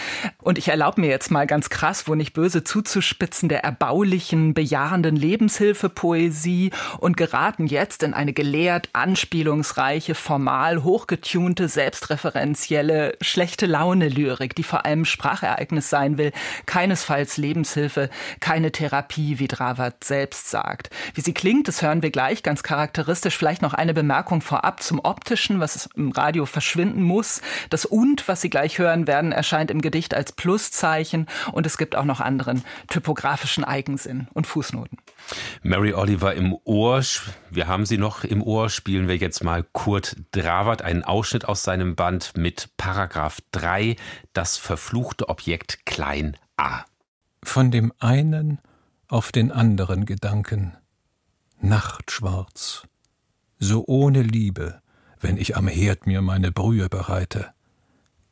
Und 0.43 0.59
ich 0.59 0.67
erlaube 0.67 1.01
mir 1.01 1.09
jetzt 1.09 1.31
mal 1.31 1.47
ganz 1.47 1.71
krass, 1.71 2.07
wo 2.07 2.13
nicht 2.13 2.33
böse 2.33 2.63
zuzuspitzen, 2.63 3.49
der 3.49 3.63
erbaulichen, 3.63 4.53
bejahenden 4.53 5.15
Lebenshilfepoesie 5.15 6.69
und 6.99 7.17
geraten 7.17 7.65
jetzt 7.65 8.03
in 8.03 8.13
eine 8.13 8.31
gelehrte 8.31 8.58
gelehrt 8.59 8.89
anspielungsreiche, 8.91 10.15
formal 10.15 10.83
hochgetunte, 10.83 11.69
selbstreferenzielle, 11.69 13.17
schlechte 13.21 13.65
Laune-Lyrik, 13.65 14.53
die 14.53 14.63
vor 14.63 14.85
allem 14.85 15.05
Sprachereignis 15.05 15.89
sein 15.89 16.17
will, 16.17 16.33
keinesfalls 16.65 17.37
Lebenshilfe, 17.37 18.09
keine 18.41 18.73
Therapie, 18.73 19.39
wie 19.39 19.47
Dravert 19.47 20.03
selbst 20.03 20.49
sagt. 20.49 20.89
Wie 21.13 21.21
sie 21.21 21.33
klingt, 21.33 21.69
das 21.69 21.81
hören 21.81 22.01
wir 22.01 22.11
gleich, 22.11 22.43
ganz 22.43 22.61
charakteristisch. 22.61 23.37
Vielleicht 23.37 23.61
noch 23.61 23.73
eine 23.73 23.93
Bemerkung 23.93 24.41
vorab 24.41 24.83
zum 24.83 24.99
Optischen, 24.99 25.61
was 25.61 25.87
im 25.95 26.11
Radio 26.11 26.45
verschwinden 26.45 27.01
muss. 27.01 27.41
Das 27.69 27.85
Und, 27.85 28.27
was 28.27 28.41
Sie 28.41 28.49
gleich 28.49 28.77
hören 28.77 29.07
werden, 29.07 29.31
erscheint 29.31 29.71
im 29.71 29.81
Gedicht 29.81 30.13
als 30.13 30.33
Pluszeichen 30.33 31.27
und 31.53 31.65
es 31.65 31.77
gibt 31.77 31.95
auch 31.95 32.03
noch 32.03 32.19
anderen 32.19 32.65
typografischen 32.89 33.63
Eigensinn 33.63 34.27
und 34.33 34.47
Fußnoten. 34.47 34.97
Mary 35.61 35.93
Oliver 35.93 36.33
im 36.33 36.57
Ohr, 36.63 37.03
wir 37.49 37.67
haben 37.67 37.85
sie 37.85 37.97
noch 37.97 38.23
im 38.23 38.41
Ohr, 38.41 38.69
spielen 38.69 39.07
wir 39.07 39.17
jetzt 39.17 39.43
mal 39.43 39.63
Kurt 39.63 40.15
Dravert, 40.31 40.81
einen 40.81 41.03
Ausschnitt 41.03 41.45
aus 41.45 41.63
seinem 41.63 41.95
Band 41.95 42.37
mit 42.37 42.69
Paragraph 42.77 43.39
3, 43.51 43.95
das 44.33 44.57
verfluchte 44.57 45.29
Objekt 45.29 45.85
klein 45.85 46.37
a. 46.57 46.83
Von 47.43 47.71
dem 47.71 47.93
einen 47.99 48.59
auf 49.07 49.31
den 49.31 49.51
anderen 49.51 50.05
Gedanken, 50.05 50.77
nachtschwarz, 51.59 52.83
so 53.57 53.83
ohne 53.87 54.21
Liebe, 54.21 54.81
wenn 55.19 55.37
ich 55.37 55.57
am 55.57 55.67
Herd 55.67 56.07
mir 56.07 56.21
meine 56.21 56.51
Brühe 56.51 56.89
bereite. 56.89 57.51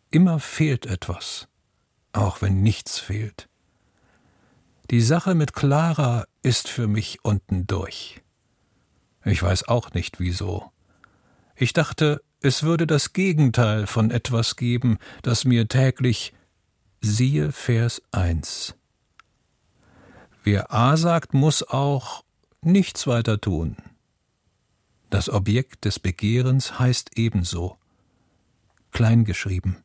Immer 0.09 0.39
fehlt 0.39 0.85
etwas, 0.85 1.47
auch 2.13 2.41
wenn 2.41 2.61
nichts 2.61 2.99
fehlt. 2.99 3.49
Die 4.89 5.01
Sache 5.01 5.35
mit 5.35 5.51
Clara 5.51 6.27
ist 6.43 6.69
für 6.69 6.87
mich 6.87 7.19
unten 7.25 7.67
durch. 7.67 8.21
Ich 9.25 9.43
weiß 9.43 9.67
auch 9.67 9.91
nicht 9.91 10.21
wieso. 10.21 10.71
Ich 11.57 11.73
dachte, 11.73 12.23
es 12.39 12.63
würde 12.63 12.87
das 12.87 13.11
Gegenteil 13.11 13.85
von 13.85 14.11
etwas 14.11 14.55
geben, 14.55 14.97
das 15.23 15.43
mir 15.43 15.67
täglich 15.67 16.33
siehe 17.01 17.51
Vers 17.51 18.01
1. 18.13 18.75
Wer 20.45 20.73
A 20.73 20.95
sagt, 20.95 21.33
muss 21.33 21.63
auch 21.63 22.23
nichts 22.61 23.07
weiter 23.07 23.41
tun. 23.41 23.75
Das 25.09 25.29
Objekt 25.29 25.83
des 25.83 25.99
Begehrens 25.99 26.79
heißt 26.79 27.17
ebenso, 27.17 27.77
kleingeschrieben, 28.91 29.83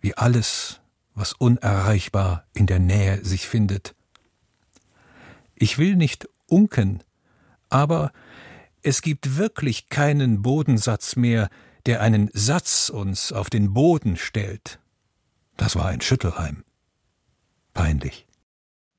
wie 0.00 0.16
alles, 0.16 0.80
was 1.14 1.34
unerreichbar 1.34 2.46
in 2.52 2.66
der 2.66 2.80
Nähe 2.80 3.24
sich 3.24 3.46
findet. 3.46 3.94
Ich 5.62 5.76
will 5.76 5.94
nicht 5.94 6.26
unken, 6.46 7.04
aber 7.68 8.12
es 8.82 9.02
gibt 9.02 9.36
wirklich 9.36 9.90
keinen 9.90 10.40
Bodensatz 10.40 11.16
mehr, 11.16 11.50
der 11.84 12.00
einen 12.00 12.30
Satz 12.32 12.88
uns 12.88 13.30
auf 13.30 13.50
den 13.50 13.74
Boden 13.74 14.16
stellt. 14.16 14.78
Das 15.58 15.76
war 15.76 15.84
ein 15.84 16.00
Schüttelheim. 16.00 16.64
Peinlich. 17.74 18.26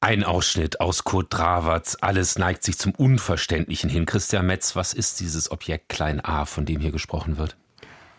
Ein 0.01 0.23
Ausschnitt 0.23 0.79
aus 0.79 1.03
Kurt 1.03 1.33
Draverts 1.33 1.95
Alles 1.95 2.37
neigt 2.37 2.63
sich 2.63 2.77
zum 2.77 2.93
Unverständlichen 2.93 3.89
hin. 3.89 4.05
Christian 4.05 4.45
Metz, 4.45 4.75
was 4.75 4.93
ist 4.93 5.19
dieses 5.19 5.49
Objekt 5.49 5.89
Klein 5.89 6.23
a, 6.23 6.45
von 6.45 6.67
dem 6.67 6.79
hier 6.79 6.91
gesprochen 6.91 7.37
wird? 7.37 7.57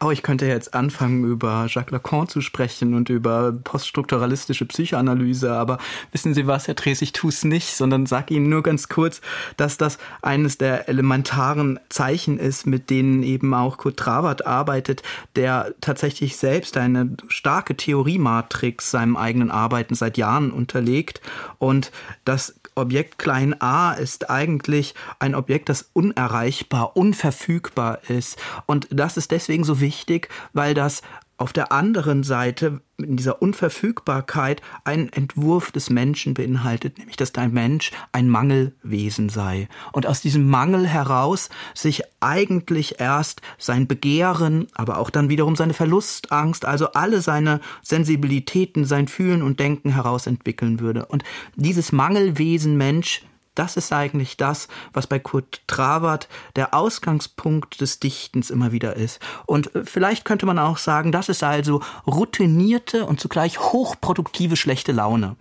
Oh, 0.04 0.10
ich 0.10 0.24
könnte 0.24 0.46
jetzt 0.46 0.74
anfangen, 0.74 1.22
über 1.22 1.66
Jacques 1.68 1.92
Lacan 1.92 2.26
zu 2.26 2.40
sprechen 2.40 2.94
und 2.94 3.08
über 3.08 3.52
poststrukturalistische 3.52 4.64
Psychoanalyse, 4.66 5.52
aber 5.52 5.78
wissen 6.10 6.34
Sie 6.34 6.48
was, 6.48 6.66
Herr 6.66 6.74
Drees, 6.74 7.02
ich 7.02 7.12
tue 7.12 7.30
es 7.30 7.44
nicht, 7.44 7.76
sondern 7.76 8.06
sage 8.06 8.34
Ihnen 8.34 8.48
nur 8.48 8.64
ganz 8.64 8.88
kurz, 8.88 9.20
dass 9.56 9.78
das 9.78 9.98
eines 10.20 10.58
der 10.58 10.88
elementaren 10.88 11.78
Zeichen 11.88 12.38
ist, 12.38 12.66
mit 12.66 12.90
denen 12.90 13.22
eben 13.22 13.54
auch 13.54 13.76
Kurt 13.76 13.96
Trawert 13.96 14.44
arbeitet, 14.44 15.04
der 15.36 15.72
tatsächlich 15.80 16.36
selbst 16.36 16.76
eine 16.76 17.16
starke 17.28 17.76
Theoriematrix 17.76 18.90
seinem 18.90 19.16
eigenen 19.16 19.52
Arbeiten 19.52 19.94
seit 19.94 20.18
Jahren 20.18 20.50
unterlegt. 20.50 21.20
Und 21.58 21.92
das 22.24 22.60
Objekt 22.74 23.18
klein 23.18 23.60
a 23.60 23.92
ist 23.92 24.30
eigentlich 24.30 24.94
ein 25.18 25.34
Objekt, 25.34 25.68
das 25.68 25.90
unerreichbar, 25.92 26.96
unverfügbar 26.96 27.98
ist. 28.08 28.38
Und 28.66 28.88
das 28.90 29.16
ist 29.16 29.30
deswegen 29.30 29.64
so 29.64 29.80
wichtig, 29.80 30.28
weil 30.52 30.74
das 30.74 31.02
auf 31.42 31.52
der 31.52 31.72
anderen 31.72 32.22
Seite 32.22 32.80
in 32.98 33.16
dieser 33.16 33.42
Unverfügbarkeit 33.42 34.62
einen 34.84 35.08
Entwurf 35.08 35.72
des 35.72 35.90
Menschen 35.90 36.34
beinhaltet, 36.34 36.98
nämlich 36.98 37.16
dass 37.16 37.32
dein 37.32 37.52
Mensch 37.52 37.90
ein 38.12 38.28
Mangelwesen 38.28 39.28
sei 39.28 39.68
und 39.90 40.06
aus 40.06 40.20
diesem 40.20 40.48
Mangel 40.48 40.86
heraus 40.86 41.50
sich 41.74 42.04
eigentlich 42.20 43.00
erst 43.00 43.42
sein 43.58 43.88
Begehren, 43.88 44.68
aber 44.74 44.98
auch 44.98 45.10
dann 45.10 45.30
wiederum 45.30 45.56
seine 45.56 45.74
Verlustangst, 45.74 46.64
also 46.64 46.92
alle 46.92 47.20
seine 47.20 47.60
Sensibilitäten, 47.82 48.84
sein 48.84 49.08
Fühlen 49.08 49.42
und 49.42 49.58
Denken 49.58 49.90
heraus 49.90 50.28
entwickeln 50.28 50.78
würde. 50.78 51.06
Und 51.06 51.24
dieses 51.56 51.90
Mangelwesen 51.90 52.76
Mensch 52.76 53.22
das 53.54 53.76
ist 53.76 53.92
eigentlich 53.92 54.36
das, 54.36 54.68
was 54.92 55.06
bei 55.06 55.18
Kurt 55.18 55.62
Trawert 55.66 56.28
der 56.56 56.74
Ausgangspunkt 56.74 57.80
des 57.80 58.00
Dichtens 58.00 58.50
immer 58.50 58.72
wieder 58.72 58.96
ist. 58.96 59.20
Und 59.46 59.74
äh, 59.74 59.84
vielleicht 59.84 60.24
könnte 60.24 60.46
man 60.46 60.58
auch 60.58 60.78
sagen, 60.78 61.12
das 61.12 61.28
ist 61.28 61.42
also 61.42 61.82
routinierte 62.06 63.06
und 63.06 63.20
zugleich 63.20 63.58
hochproduktive 63.60 64.56
schlechte 64.56 64.92
Laune. 64.92 65.36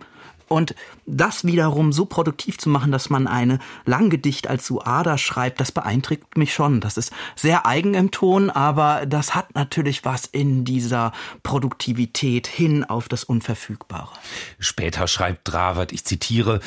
Und 0.52 0.74
das 1.06 1.46
wiederum 1.46 1.92
so 1.92 2.04
produktiv 2.04 2.58
zu 2.58 2.68
machen, 2.68 2.92
dass 2.92 3.08
man 3.08 3.26
eine 3.26 3.58
Langgedicht 3.86 4.48
als 4.48 4.66
Suada 4.66 5.16
schreibt, 5.16 5.60
das 5.60 5.72
beeinträchtigt 5.72 6.36
mich 6.36 6.52
schon. 6.52 6.82
Das 6.82 6.98
ist 6.98 7.10
sehr 7.36 7.64
eigen 7.64 7.94
im 7.94 8.10
Ton, 8.10 8.50
aber 8.50 9.06
das 9.06 9.34
hat 9.34 9.54
natürlich 9.54 10.04
was 10.04 10.26
in 10.26 10.66
dieser 10.66 11.12
Produktivität 11.42 12.48
hin 12.48 12.84
auf 12.84 13.08
das 13.08 13.24
Unverfügbare. 13.24 14.10
Später 14.58 15.08
schreibt 15.08 15.48
Dravert, 15.50 15.90
ich 15.90 16.04
zitiere, 16.04 16.60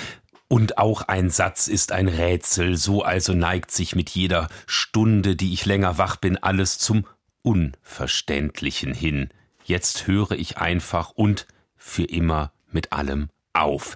und 0.47 0.77
auch 0.77 1.01
ein 1.03 1.29
Satz 1.29 1.67
ist 1.67 1.91
ein 1.91 2.07
Rätsel, 2.07 2.77
so 2.77 3.01
also 3.01 3.33
neigt 3.33 3.71
sich 3.71 3.95
mit 3.95 4.09
jeder 4.11 4.47
Stunde, 4.67 5.35
die 5.35 5.53
ich 5.53 5.65
länger 5.65 5.97
wach 5.97 6.17
bin, 6.17 6.37
alles 6.37 6.77
zum 6.77 7.05
Unverständlichen 7.41 8.93
hin. 8.93 9.29
Jetzt 9.63 10.07
höre 10.07 10.31
ich 10.31 10.57
einfach 10.57 11.11
und 11.11 11.47
für 11.75 12.03
immer 12.03 12.51
mit 12.71 12.91
allem 12.91 13.29
auf. 13.53 13.95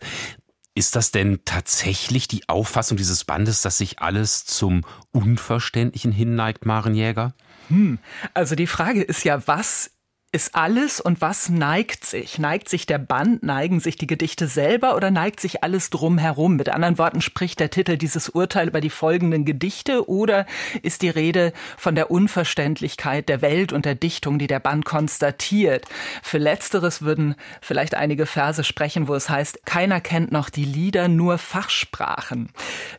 Ist 0.75 0.95
das 0.95 1.11
denn 1.11 1.41
tatsächlich 1.45 2.27
die 2.27 2.47
Auffassung 2.47 2.97
dieses 2.97 3.25
Bandes, 3.25 3.61
dass 3.61 3.77
sich 3.77 3.99
alles 3.99 4.45
zum 4.45 4.85
Unverständlichen 5.11 6.11
hinneigt, 6.11 6.65
Maren 6.65 6.95
Jäger? 6.95 7.33
Hm, 7.67 7.99
also 8.33 8.55
die 8.55 8.67
Frage 8.67 9.01
ist 9.01 9.23
ja, 9.23 9.45
was 9.47 9.91
ist 10.31 10.53
alles 10.53 11.01
und 11.01 11.21
was 11.21 11.49
neigt 11.49 12.05
sich? 12.05 12.37
Neigt 12.37 12.69
sich 12.69 12.85
der 12.85 12.99
Band, 12.99 13.41
neigen 13.41 13.79
sich 13.79 13.95
die 13.95 14.05
Gedichte 14.05 14.45
selber 14.45 14.95
oder 14.95 15.09
neigt 15.09 15.39
sich 15.39 15.63
alles 15.63 15.89
drumherum? 15.89 16.55
Mit 16.55 16.69
anderen 16.69 16.99
Worten, 16.99 17.21
spricht 17.21 17.59
der 17.59 17.71
Titel 17.71 17.97
dieses 17.97 18.29
Urteil 18.29 18.67
über 18.67 18.79
die 18.79 18.91
folgenden 18.91 19.43
Gedichte 19.43 20.07
oder 20.07 20.45
ist 20.83 21.01
die 21.01 21.09
Rede 21.09 21.51
von 21.77 21.95
der 21.95 22.11
Unverständlichkeit 22.11 23.27
der 23.27 23.41
Welt 23.41 23.73
und 23.73 23.85
der 23.85 23.95
Dichtung, 23.95 24.37
die 24.37 24.45
der 24.45 24.59
Band 24.59 24.85
konstatiert? 24.85 25.85
Für 26.21 26.37
letzteres 26.37 27.01
würden 27.01 27.33
vielleicht 27.59 27.95
einige 27.95 28.27
Verse 28.27 28.63
sprechen, 28.63 29.07
wo 29.07 29.15
es 29.15 29.31
heißt, 29.31 29.65
keiner 29.65 29.99
kennt 29.99 30.31
noch 30.31 30.51
die 30.51 30.65
Lieder, 30.65 31.07
nur 31.07 31.39
Fachsprachen. 31.39 32.49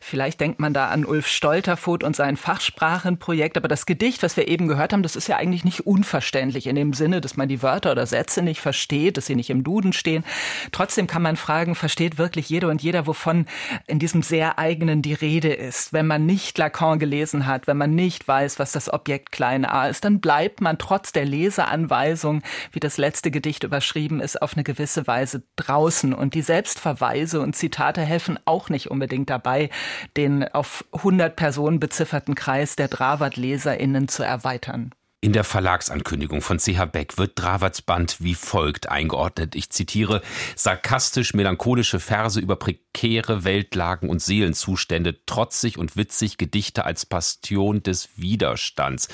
Vielleicht 0.01 0.41
denkt 0.41 0.59
man 0.59 0.73
da 0.73 0.89
an 0.89 1.05
Ulf 1.05 1.27
Stolterfoth 1.27 2.03
und 2.03 2.13
sein 2.13 2.35
Fachsprachenprojekt, 2.35 3.55
aber 3.55 3.69
das 3.69 3.85
Gedicht, 3.85 4.21
was 4.21 4.35
wir 4.35 4.49
eben 4.49 4.67
gehört 4.67 4.91
haben, 4.91 5.03
das 5.03 5.15
ist 5.15 5.29
ja 5.29 5.37
eigentlich 5.37 5.63
nicht 5.63 5.87
unverständlich 5.87 6.67
in 6.67 6.75
dem 6.75 6.91
Sinne, 6.91 7.20
dass 7.21 7.37
man 7.37 7.47
die 7.47 7.61
Wörter 7.61 7.91
oder 7.91 8.05
Sätze 8.05 8.41
nicht 8.41 8.61
versteht, 8.61 9.17
dass 9.17 9.27
sie 9.27 9.35
nicht 9.35 9.49
im 9.49 9.63
Duden 9.63 9.93
stehen. 9.93 10.23
Trotzdem 10.71 11.07
kann 11.07 11.21
man 11.21 11.37
fragen, 11.37 11.75
versteht 11.75 12.17
wirklich 12.17 12.49
jeder 12.49 12.69
und 12.69 12.81
jeder, 12.81 13.07
wovon 13.07 13.45
in 13.87 13.99
diesem 13.99 14.21
sehr 14.21 14.59
eigenen 14.59 15.01
die 15.01 15.13
Rede 15.13 15.53
ist? 15.53 15.93
Wenn 15.93 16.07
man 16.07 16.25
nicht 16.25 16.57
Lacan 16.57 16.99
gelesen 16.99 17.45
hat, 17.45 17.67
wenn 17.67 17.77
man 17.77 17.95
nicht 17.95 18.27
weiß, 18.27 18.59
was 18.59 18.71
das 18.71 18.91
Objekt 18.91 19.31
klein 19.31 19.65
a 19.65 19.87
ist, 19.87 20.03
dann 20.05 20.19
bleibt 20.19 20.61
man 20.61 20.77
trotz 20.77 21.11
der 21.11 21.25
Leseanweisung, 21.25 22.41
wie 22.71 22.79
das 22.79 22.97
letzte 22.97 23.31
Gedicht 23.31 23.63
überschrieben 23.63 24.19
ist, 24.19 24.41
auf 24.41 24.53
eine 24.53 24.63
gewisse 24.63 25.07
Weise 25.07 25.43
draußen. 25.55 26.13
Und 26.13 26.33
die 26.33 26.41
Selbstverweise 26.41 27.41
und 27.41 27.55
Zitate 27.55 28.01
helfen 28.01 28.39
auch 28.45 28.69
nicht 28.69 28.89
unbedingt 28.89 29.29
dabei, 29.29 29.69
den 30.17 30.47
auf 30.47 30.85
100 30.93 31.35
Personen 31.35 31.79
bezifferten 31.79 32.35
Kreis 32.35 32.75
der 32.75 32.87
Dravat-LeserInnen 32.87 34.07
zu 34.07 34.23
erweitern. 34.23 34.91
In 35.23 35.33
der 35.33 35.43
Verlagsankündigung 35.43 36.41
von 36.41 36.57
CH 36.57 36.85
Beck 36.91 37.19
wird 37.19 37.33
Dravats 37.35 37.83
Band 37.83 38.15
wie 38.21 38.33
folgt 38.33 38.89
eingeordnet. 38.89 39.53
Ich 39.53 39.69
zitiere 39.69 40.23
sarkastisch 40.55 41.35
melancholische 41.35 41.99
Verse 41.99 42.39
über 42.39 42.55
prekäre 42.55 43.43
Weltlagen 43.43 44.09
und 44.09 44.19
Seelenzustände, 44.19 45.23
trotzig 45.27 45.77
und 45.77 45.95
witzig 45.95 46.39
Gedichte 46.39 46.85
als 46.85 47.05
Bastion 47.05 47.83
des 47.83 48.09
Widerstands. 48.15 49.09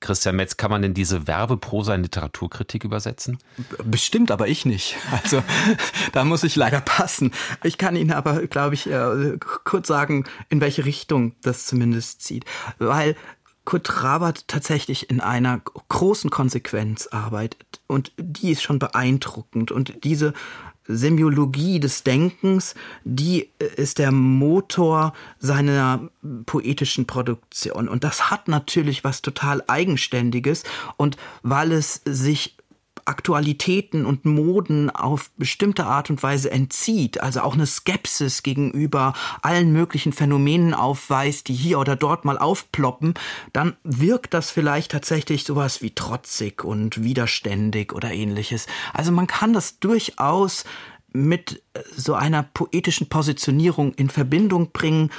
Christian 0.00 0.36
Metz, 0.36 0.58
kann 0.58 0.70
man 0.70 0.82
denn 0.82 0.92
diese 0.92 1.26
Werbeprosa 1.26 1.94
in 1.94 2.02
Literaturkritik 2.02 2.84
übersetzen? 2.84 3.38
Bestimmt, 3.82 4.30
aber 4.30 4.48
ich 4.48 4.66
nicht. 4.66 4.96
Also 5.10 5.42
da 6.12 6.24
muss 6.24 6.44
ich 6.44 6.54
leider 6.56 6.82
passen. 6.82 7.32
Ich 7.64 7.78
kann 7.78 7.96
Ihnen 7.96 8.12
aber, 8.12 8.46
glaube 8.46 8.74
ich, 8.74 8.88
äh, 8.88 9.38
kurz 9.64 9.88
sagen, 9.88 10.26
in 10.50 10.60
welche 10.60 10.84
Richtung 10.84 11.34
das 11.42 11.64
zumindest 11.64 12.20
zieht. 12.22 12.44
Weil 12.78 13.16
Kurt 13.66 14.02
Rabat 14.02 14.48
tatsächlich 14.48 15.10
in 15.10 15.20
einer 15.20 15.60
großen 15.88 16.30
Konsequenz 16.30 17.08
arbeitet. 17.08 17.80
Und 17.86 18.12
die 18.16 18.52
ist 18.52 18.62
schon 18.62 18.78
beeindruckend. 18.78 19.70
Und 19.70 20.04
diese 20.04 20.32
Semiologie 20.88 21.80
des 21.80 22.04
Denkens, 22.04 22.74
die 23.04 23.50
ist 23.58 23.98
der 23.98 24.12
Motor 24.12 25.12
seiner 25.38 26.08
poetischen 26.46 27.06
Produktion. 27.06 27.88
Und 27.88 28.04
das 28.04 28.30
hat 28.30 28.48
natürlich 28.48 29.04
was 29.04 29.20
total 29.20 29.62
Eigenständiges. 29.66 30.62
Und 30.96 31.16
weil 31.42 31.72
es 31.72 32.00
sich 32.04 32.55
Aktualitäten 33.06 34.04
und 34.04 34.24
Moden 34.24 34.90
auf 34.90 35.30
bestimmte 35.36 35.86
Art 35.86 36.10
und 36.10 36.22
Weise 36.22 36.50
entzieht, 36.50 37.20
also 37.20 37.40
auch 37.40 37.54
eine 37.54 37.66
Skepsis 37.66 38.42
gegenüber 38.42 39.14
allen 39.42 39.72
möglichen 39.72 40.12
Phänomenen 40.12 40.74
aufweist, 40.74 41.48
die 41.48 41.54
hier 41.54 41.78
oder 41.78 41.96
dort 41.96 42.24
mal 42.24 42.38
aufploppen, 42.38 43.14
dann 43.52 43.76
wirkt 43.84 44.34
das 44.34 44.50
vielleicht 44.50 44.90
tatsächlich 44.92 45.44
sowas 45.44 45.82
wie 45.82 45.94
trotzig 45.94 46.64
und 46.64 47.02
widerständig 47.02 47.92
oder 47.92 48.12
ähnliches. 48.12 48.66
Also 48.92 49.12
man 49.12 49.26
kann 49.26 49.52
das 49.52 49.78
durchaus 49.78 50.64
mit 51.12 51.62
so 51.96 52.14
einer 52.14 52.42
poetischen 52.42 53.08
Positionierung 53.08 53.94
in 53.94 54.10
Verbindung 54.10 54.72
bringen, 54.72 55.10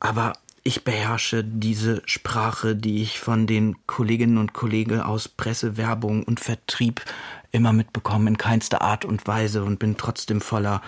aber 0.00 0.32
ich 0.64 0.84
beherrsche 0.84 1.42
diese 1.42 2.02
Sprache, 2.06 2.76
die 2.76 3.02
ich 3.02 3.18
von 3.18 3.46
den 3.46 3.84
Kolleginnen 3.86 4.38
und 4.38 4.52
Kollegen 4.52 5.00
aus 5.00 5.28
Presse, 5.28 5.76
Werbung 5.76 6.22
und 6.22 6.40
Vertrieb 6.40 7.04
immer 7.50 7.72
mitbekommen, 7.72 8.28
in 8.28 8.38
keinster 8.38 8.80
Art 8.80 9.04
und 9.04 9.26
Weise 9.26 9.64
und 9.64 9.78
bin 9.78 9.96
trotzdem 9.96 10.40
voller 10.40 10.80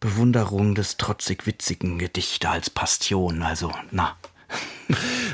Bewunderung 0.00 0.74
des 0.74 0.96
trotzig 0.96 1.46
witzigen 1.46 1.98
Gedichte 1.98 2.48
als 2.48 2.70
Pastion. 2.70 3.42
Also, 3.42 3.72
na, 3.90 4.16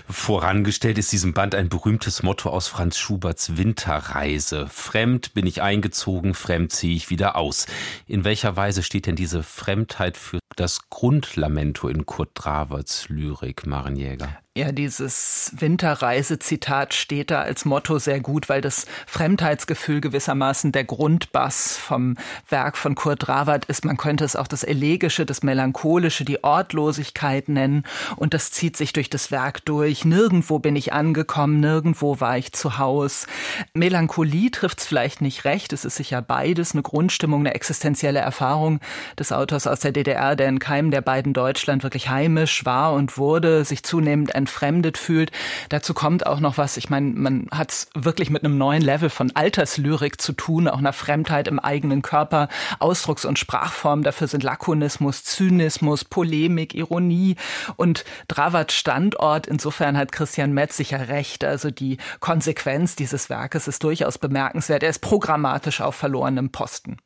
Vorangestellt 0.08 0.98
ist 0.98 1.12
diesem 1.12 1.34
Band 1.34 1.54
ein 1.54 1.68
berühmtes 1.68 2.22
Motto 2.22 2.50
aus 2.50 2.68
Franz 2.68 2.98
Schuberts 2.98 3.56
Winterreise. 3.56 4.68
Fremd 4.68 5.34
bin 5.34 5.46
ich 5.46 5.62
eingezogen, 5.62 6.34
fremd 6.34 6.72
ziehe 6.72 6.96
ich 6.96 7.10
wieder 7.10 7.36
aus. 7.36 7.66
In 8.06 8.24
welcher 8.24 8.56
Weise 8.56 8.82
steht 8.82 9.06
denn 9.06 9.16
diese 9.16 9.42
Fremdheit 9.42 10.16
für 10.16 10.38
das 10.56 10.90
Grundlamento 10.90 11.88
in 11.88 12.06
Kurt 12.06 12.30
Draverts 12.34 13.08
Lyrik, 13.08 13.66
Marienjäger? 13.66 14.38
Ja, 14.56 14.72
dieses 14.72 15.52
Winterreise-Zitat 15.56 16.92
steht 16.92 17.30
da 17.30 17.40
als 17.40 17.64
Motto 17.64 17.98
sehr 17.98 18.20
gut, 18.20 18.50
weil 18.50 18.60
das 18.60 18.84
Fremdheitsgefühl 19.06 20.02
gewissermaßen 20.02 20.72
der 20.72 20.84
Grundbass 20.84 21.78
vom 21.78 22.18
Werk 22.48 22.76
von 22.76 22.94
Kurt 22.94 23.28
Rawert 23.28 23.64
ist. 23.66 23.86
Man 23.86 23.96
könnte 23.96 24.24
es 24.24 24.36
auch 24.36 24.48
das 24.48 24.62
Elegische, 24.62 25.24
das 25.24 25.42
Melancholische, 25.42 26.26
die 26.26 26.44
Ortlosigkeit 26.44 27.48
nennen. 27.48 27.84
Und 28.16 28.34
das 28.34 28.50
zieht 28.50 28.76
sich 28.76 28.92
durch 28.92 29.08
das 29.08 29.30
Werk 29.30 29.39
durch. 29.48 30.04
Nirgendwo 30.04 30.58
bin 30.58 30.76
ich 30.76 30.92
angekommen, 30.92 31.60
nirgendwo 31.60 32.20
war 32.20 32.36
ich 32.36 32.52
zu 32.52 32.76
Haus. 32.76 33.26
Melancholie 33.72 34.50
trifft 34.50 34.80
es 34.80 34.86
vielleicht 34.86 35.22
nicht 35.22 35.44
recht. 35.44 35.72
Es 35.72 35.86
ist 35.86 35.96
sicher 35.96 36.20
beides, 36.20 36.72
eine 36.72 36.82
Grundstimmung, 36.82 37.40
eine 37.40 37.54
existenzielle 37.54 38.18
Erfahrung 38.18 38.80
des 39.18 39.32
Autors 39.32 39.66
aus 39.66 39.80
der 39.80 39.92
DDR, 39.92 40.36
der 40.36 40.48
in 40.48 40.58
keinem 40.58 40.90
der 40.90 41.00
beiden 41.00 41.32
Deutschland 41.32 41.82
wirklich 41.82 42.10
heimisch 42.10 42.66
war 42.66 42.92
und 42.92 43.16
wurde, 43.16 43.64
sich 43.64 43.82
zunehmend 43.82 44.34
entfremdet 44.34 44.98
fühlt. 44.98 45.32
Dazu 45.70 45.94
kommt 45.94 46.26
auch 46.26 46.40
noch 46.40 46.58
was, 46.58 46.76
ich 46.76 46.90
meine, 46.90 47.12
man 47.12 47.46
hat 47.50 47.70
es 47.70 47.88
wirklich 47.94 48.28
mit 48.28 48.44
einem 48.44 48.58
neuen 48.58 48.82
Level 48.82 49.08
von 49.08 49.34
Alterslyrik 49.34 50.20
zu 50.20 50.34
tun, 50.34 50.68
auch 50.68 50.78
einer 50.78 50.92
Fremdheit 50.92 51.48
im 51.48 51.58
eigenen 51.58 52.02
Körper, 52.02 52.48
Ausdrucks- 52.78 53.24
und 53.24 53.38
Sprachform. 53.38 54.02
Dafür 54.02 54.28
sind 54.28 54.42
Lakonismus, 54.42 55.24
Zynismus, 55.24 56.04
Polemik, 56.04 56.74
Ironie 56.74 57.36
und 57.76 58.04
Dravats 58.28 58.74
Standort. 58.74 59.29
Insofern 59.46 59.96
hat 59.96 60.12
Christian 60.12 60.52
Metz 60.52 60.76
sicher 60.76 61.08
recht. 61.08 61.44
Also 61.44 61.70
die 61.70 61.98
Konsequenz 62.20 62.96
dieses 62.96 63.30
Werkes 63.30 63.68
ist 63.68 63.82
durchaus 63.84 64.18
bemerkenswert. 64.18 64.82
Er 64.82 64.90
ist 64.90 65.00
programmatisch 65.00 65.80
auf 65.80 65.94
verlorenem 65.94 66.50
Posten 66.50 66.98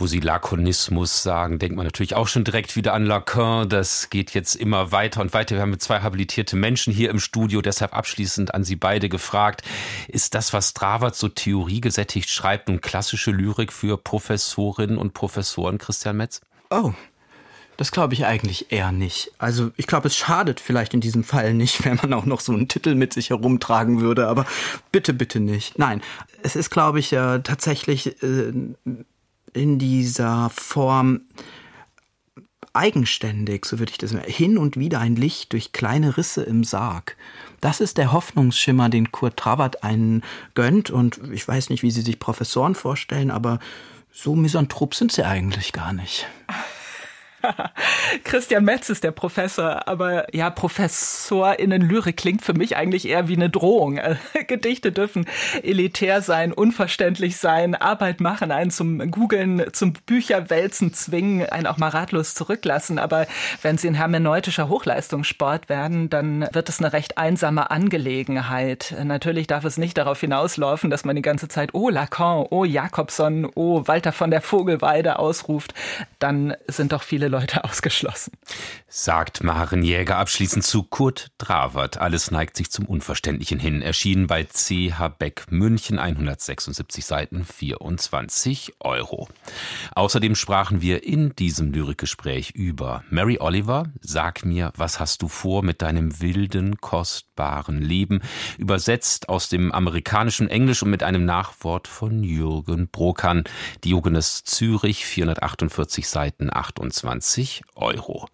wo 0.00 0.06
Sie 0.06 0.20
Lakonismus 0.20 1.22
sagen, 1.22 1.58
denkt 1.58 1.76
man 1.76 1.84
natürlich 1.84 2.14
auch 2.14 2.26
schon 2.26 2.44
direkt 2.44 2.74
wieder 2.74 2.94
an 2.94 3.04
Lacan. 3.04 3.68
Das 3.68 4.08
geht 4.08 4.32
jetzt 4.32 4.54
immer 4.54 4.92
weiter 4.92 5.20
und 5.20 5.34
weiter. 5.34 5.56
Wir 5.56 5.62
haben 5.62 5.78
zwei 5.78 6.00
habilitierte 6.00 6.56
Menschen 6.56 6.92
hier 6.92 7.10
im 7.10 7.20
Studio, 7.20 7.60
deshalb 7.60 7.94
abschließend 7.94 8.54
an 8.54 8.64
Sie 8.64 8.76
beide 8.76 9.08
gefragt. 9.08 9.62
Ist 10.08 10.34
das, 10.34 10.52
was 10.52 10.70
Stravert 10.70 11.16
so 11.16 11.28
theoriegesättigt 11.28 12.30
schreibt, 12.30 12.68
nun 12.68 12.80
klassische 12.80 13.30
Lyrik 13.30 13.72
für 13.72 13.98
Professorinnen 13.98 14.96
und 14.96 15.12
Professoren, 15.12 15.78
Christian 15.78 16.16
Metz? 16.16 16.40
Oh, 16.70 16.92
das 17.80 17.92
glaube 17.92 18.12
ich 18.12 18.26
eigentlich 18.26 18.70
eher 18.72 18.92
nicht. 18.92 19.32
Also 19.38 19.70
ich 19.78 19.86
glaube, 19.86 20.08
es 20.08 20.14
schadet 20.14 20.60
vielleicht 20.60 20.92
in 20.92 21.00
diesem 21.00 21.24
Fall 21.24 21.54
nicht, 21.54 21.82
wenn 21.86 21.96
man 21.96 22.12
auch 22.12 22.26
noch 22.26 22.40
so 22.40 22.52
einen 22.52 22.68
Titel 22.68 22.94
mit 22.94 23.14
sich 23.14 23.30
herumtragen 23.30 24.02
würde, 24.02 24.28
aber 24.28 24.44
bitte, 24.92 25.14
bitte 25.14 25.40
nicht. 25.40 25.78
Nein, 25.78 26.02
es 26.42 26.56
ist, 26.56 26.68
glaube 26.68 26.98
ich, 26.98 27.10
äh, 27.14 27.40
tatsächlich 27.40 28.22
äh, 28.22 28.52
in 29.54 29.78
dieser 29.78 30.50
Form 30.50 31.22
eigenständig, 32.74 33.64
so 33.64 33.78
würde 33.78 33.92
ich 33.92 33.98
das 33.98 34.12
nennen, 34.12 34.26
hin 34.28 34.58
und 34.58 34.76
wieder 34.76 35.00
ein 35.00 35.16
Licht 35.16 35.54
durch 35.54 35.72
kleine 35.72 36.18
Risse 36.18 36.42
im 36.42 36.64
Sarg. 36.64 37.16
Das 37.62 37.80
ist 37.80 37.96
der 37.96 38.12
Hoffnungsschimmer, 38.12 38.90
den 38.90 39.10
Kurt 39.10 39.38
Trabert 39.38 39.84
einen 39.84 40.22
gönnt 40.52 40.90
und 40.90 41.18
ich 41.32 41.48
weiß 41.48 41.70
nicht, 41.70 41.82
wie 41.82 41.90
Sie 41.90 42.02
sich 42.02 42.18
Professoren 42.18 42.74
vorstellen, 42.74 43.30
aber 43.30 43.58
so 44.12 44.34
misanthrop 44.34 44.94
sind 44.94 45.12
sie 45.12 45.24
eigentlich 45.24 45.72
gar 45.72 45.92
nicht. 45.92 46.26
Christian 48.24 48.64
Metz 48.64 48.88
ist 48.88 49.04
der 49.04 49.10
Professor, 49.12 49.88
aber 49.88 50.34
ja, 50.34 50.50
ProfessorInnen 50.50 51.82
Lyrik 51.82 52.16
klingt 52.16 52.42
für 52.42 52.54
mich 52.54 52.76
eigentlich 52.76 53.08
eher 53.08 53.28
wie 53.28 53.36
eine 53.36 53.50
Drohung. 53.50 54.00
Gedichte 54.46 54.92
dürfen 54.92 55.26
elitär 55.62 56.22
sein, 56.22 56.52
unverständlich 56.52 57.36
sein, 57.36 57.74
Arbeit 57.74 58.20
machen, 58.20 58.50
einen 58.52 58.70
zum 58.70 59.10
Googeln, 59.10 59.64
zum 59.72 59.94
Bücherwälzen 60.06 60.92
zwingen, 60.92 61.48
einen 61.48 61.66
auch 61.66 61.78
mal 61.78 61.88
ratlos 61.88 62.34
zurücklassen. 62.34 62.98
Aber 62.98 63.26
wenn 63.62 63.78
sie 63.78 63.88
ein 63.88 63.94
hermeneutischer 63.94 64.68
Hochleistungssport 64.68 65.68
werden, 65.68 66.10
dann 66.10 66.48
wird 66.52 66.68
es 66.68 66.80
eine 66.80 66.92
recht 66.92 67.18
einsame 67.18 67.70
Angelegenheit. 67.70 68.94
Natürlich 69.02 69.46
darf 69.46 69.64
es 69.64 69.78
nicht 69.78 69.96
darauf 69.98 70.20
hinauslaufen, 70.20 70.90
dass 70.90 71.04
man 71.04 71.16
die 71.16 71.22
ganze 71.22 71.48
Zeit 71.48 71.74
Oh 71.74 71.88
Lacan, 71.88 72.46
Oh 72.50 72.64
Jakobson, 72.64 73.48
Oh 73.54 73.86
Walter 73.86 74.12
von 74.12 74.30
der 74.30 74.40
Vogelweide 74.40 75.18
ausruft. 75.18 75.74
Dann 76.18 76.54
sind 76.66 76.92
doch 76.92 77.02
viele 77.02 77.29
Leute 77.30 77.64
ausgeschlossen. 77.70 78.32
Sagt 78.88 79.42
Maren 79.42 79.82
Jäger 79.82 80.18
abschließend 80.18 80.64
zu 80.64 80.82
Kurt 80.82 81.30
Dravert. 81.38 81.98
Alles 81.98 82.30
neigt 82.30 82.56
sich 82.56 82.70
zum 82.70 82.86
Unverständlichen 82.86 83.58
hin. 83.58 83.82
Erschienen 83.82 84.26
bei 84.26 84.44
C.H. 84.44 85.08
Beck 85.08 85.46
München, 85.50 85.98
176 85.98 87.06
Seiten, 87.06 87.44
24 87.44 88.74
Euro. 88.80 89.28
Außerdem 89.94 90.34
sprachen 90.34 90.82
wir 90.82 91.04
in 91.04 91.34
diesem 91.36 91.72
Lyrikgespräch 91.72 92.50
über 92.50 93.04
Mary 93.10 93.38
Oliver. 93.40 93.84
Sag 94.00 94.44
mir, 94.44 94.72
was 94.76 94.98
hast 94.98 95.22
du 95.22 95.28
vor 95.28 95.62
mit 95.62 95.82
deinem 95.82 96.20
wilden, 96.20 96.80
kostbaren 96.80 97.80
Leben? 97.80 98.20
Übersetzt 98.58 99.28
aus 99.28 99.48
dem 99.48 99.72
amerikanischen 99.72 100.48
Englisch 100.48 100.82
und 100.82 100.90
mit 100.90 101.04
einem 101.04 101.24
Nachwort 101.24 101.86
von 101.86 102.24
Jürgen 102.24 102.88
Brokan. 102.88 103.44
Diogenes 103.84 104.42
Zürich, 104.44 105.06
448 105.06 106.08
Seiten, 106.08 106.50
28 106.52 107.19
Euro. 107.74 108.28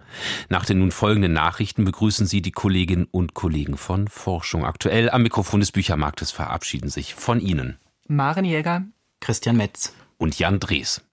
Nach 0.49 0.65
den 0.65 0.79
nun 0.79 0.91
folgenden 0.91 1.33
Nachrichten 1.33 1.85
begrüßen 1.85 2.27
Sie 2.27 2.43
die 2.43 2.53
Kolleginnen 2.53 3.07
und 3.11 3.35
Kollegen 3.35 3.77
von 3.77 4.09
Forschung 4.09 4.65
aktuell. 4.65 5.11
Am 5.11 5.23
Mikrofon 5.23 5.61
des 5.61 5.73
Büchermarktes 5.73 6.31
verabschieden 6.31 6.89
sich 6.89 7.15
von 7.15 7.41
Ihnen 7.41 7.79
Maren 8.09 8.45
Jäger, 8.45 8.85
Christian 9.21 9.57
Metz 9.57 9.93
und 10.19 10.39
Jan 10.39 10.61
Drees. 10.61 11.06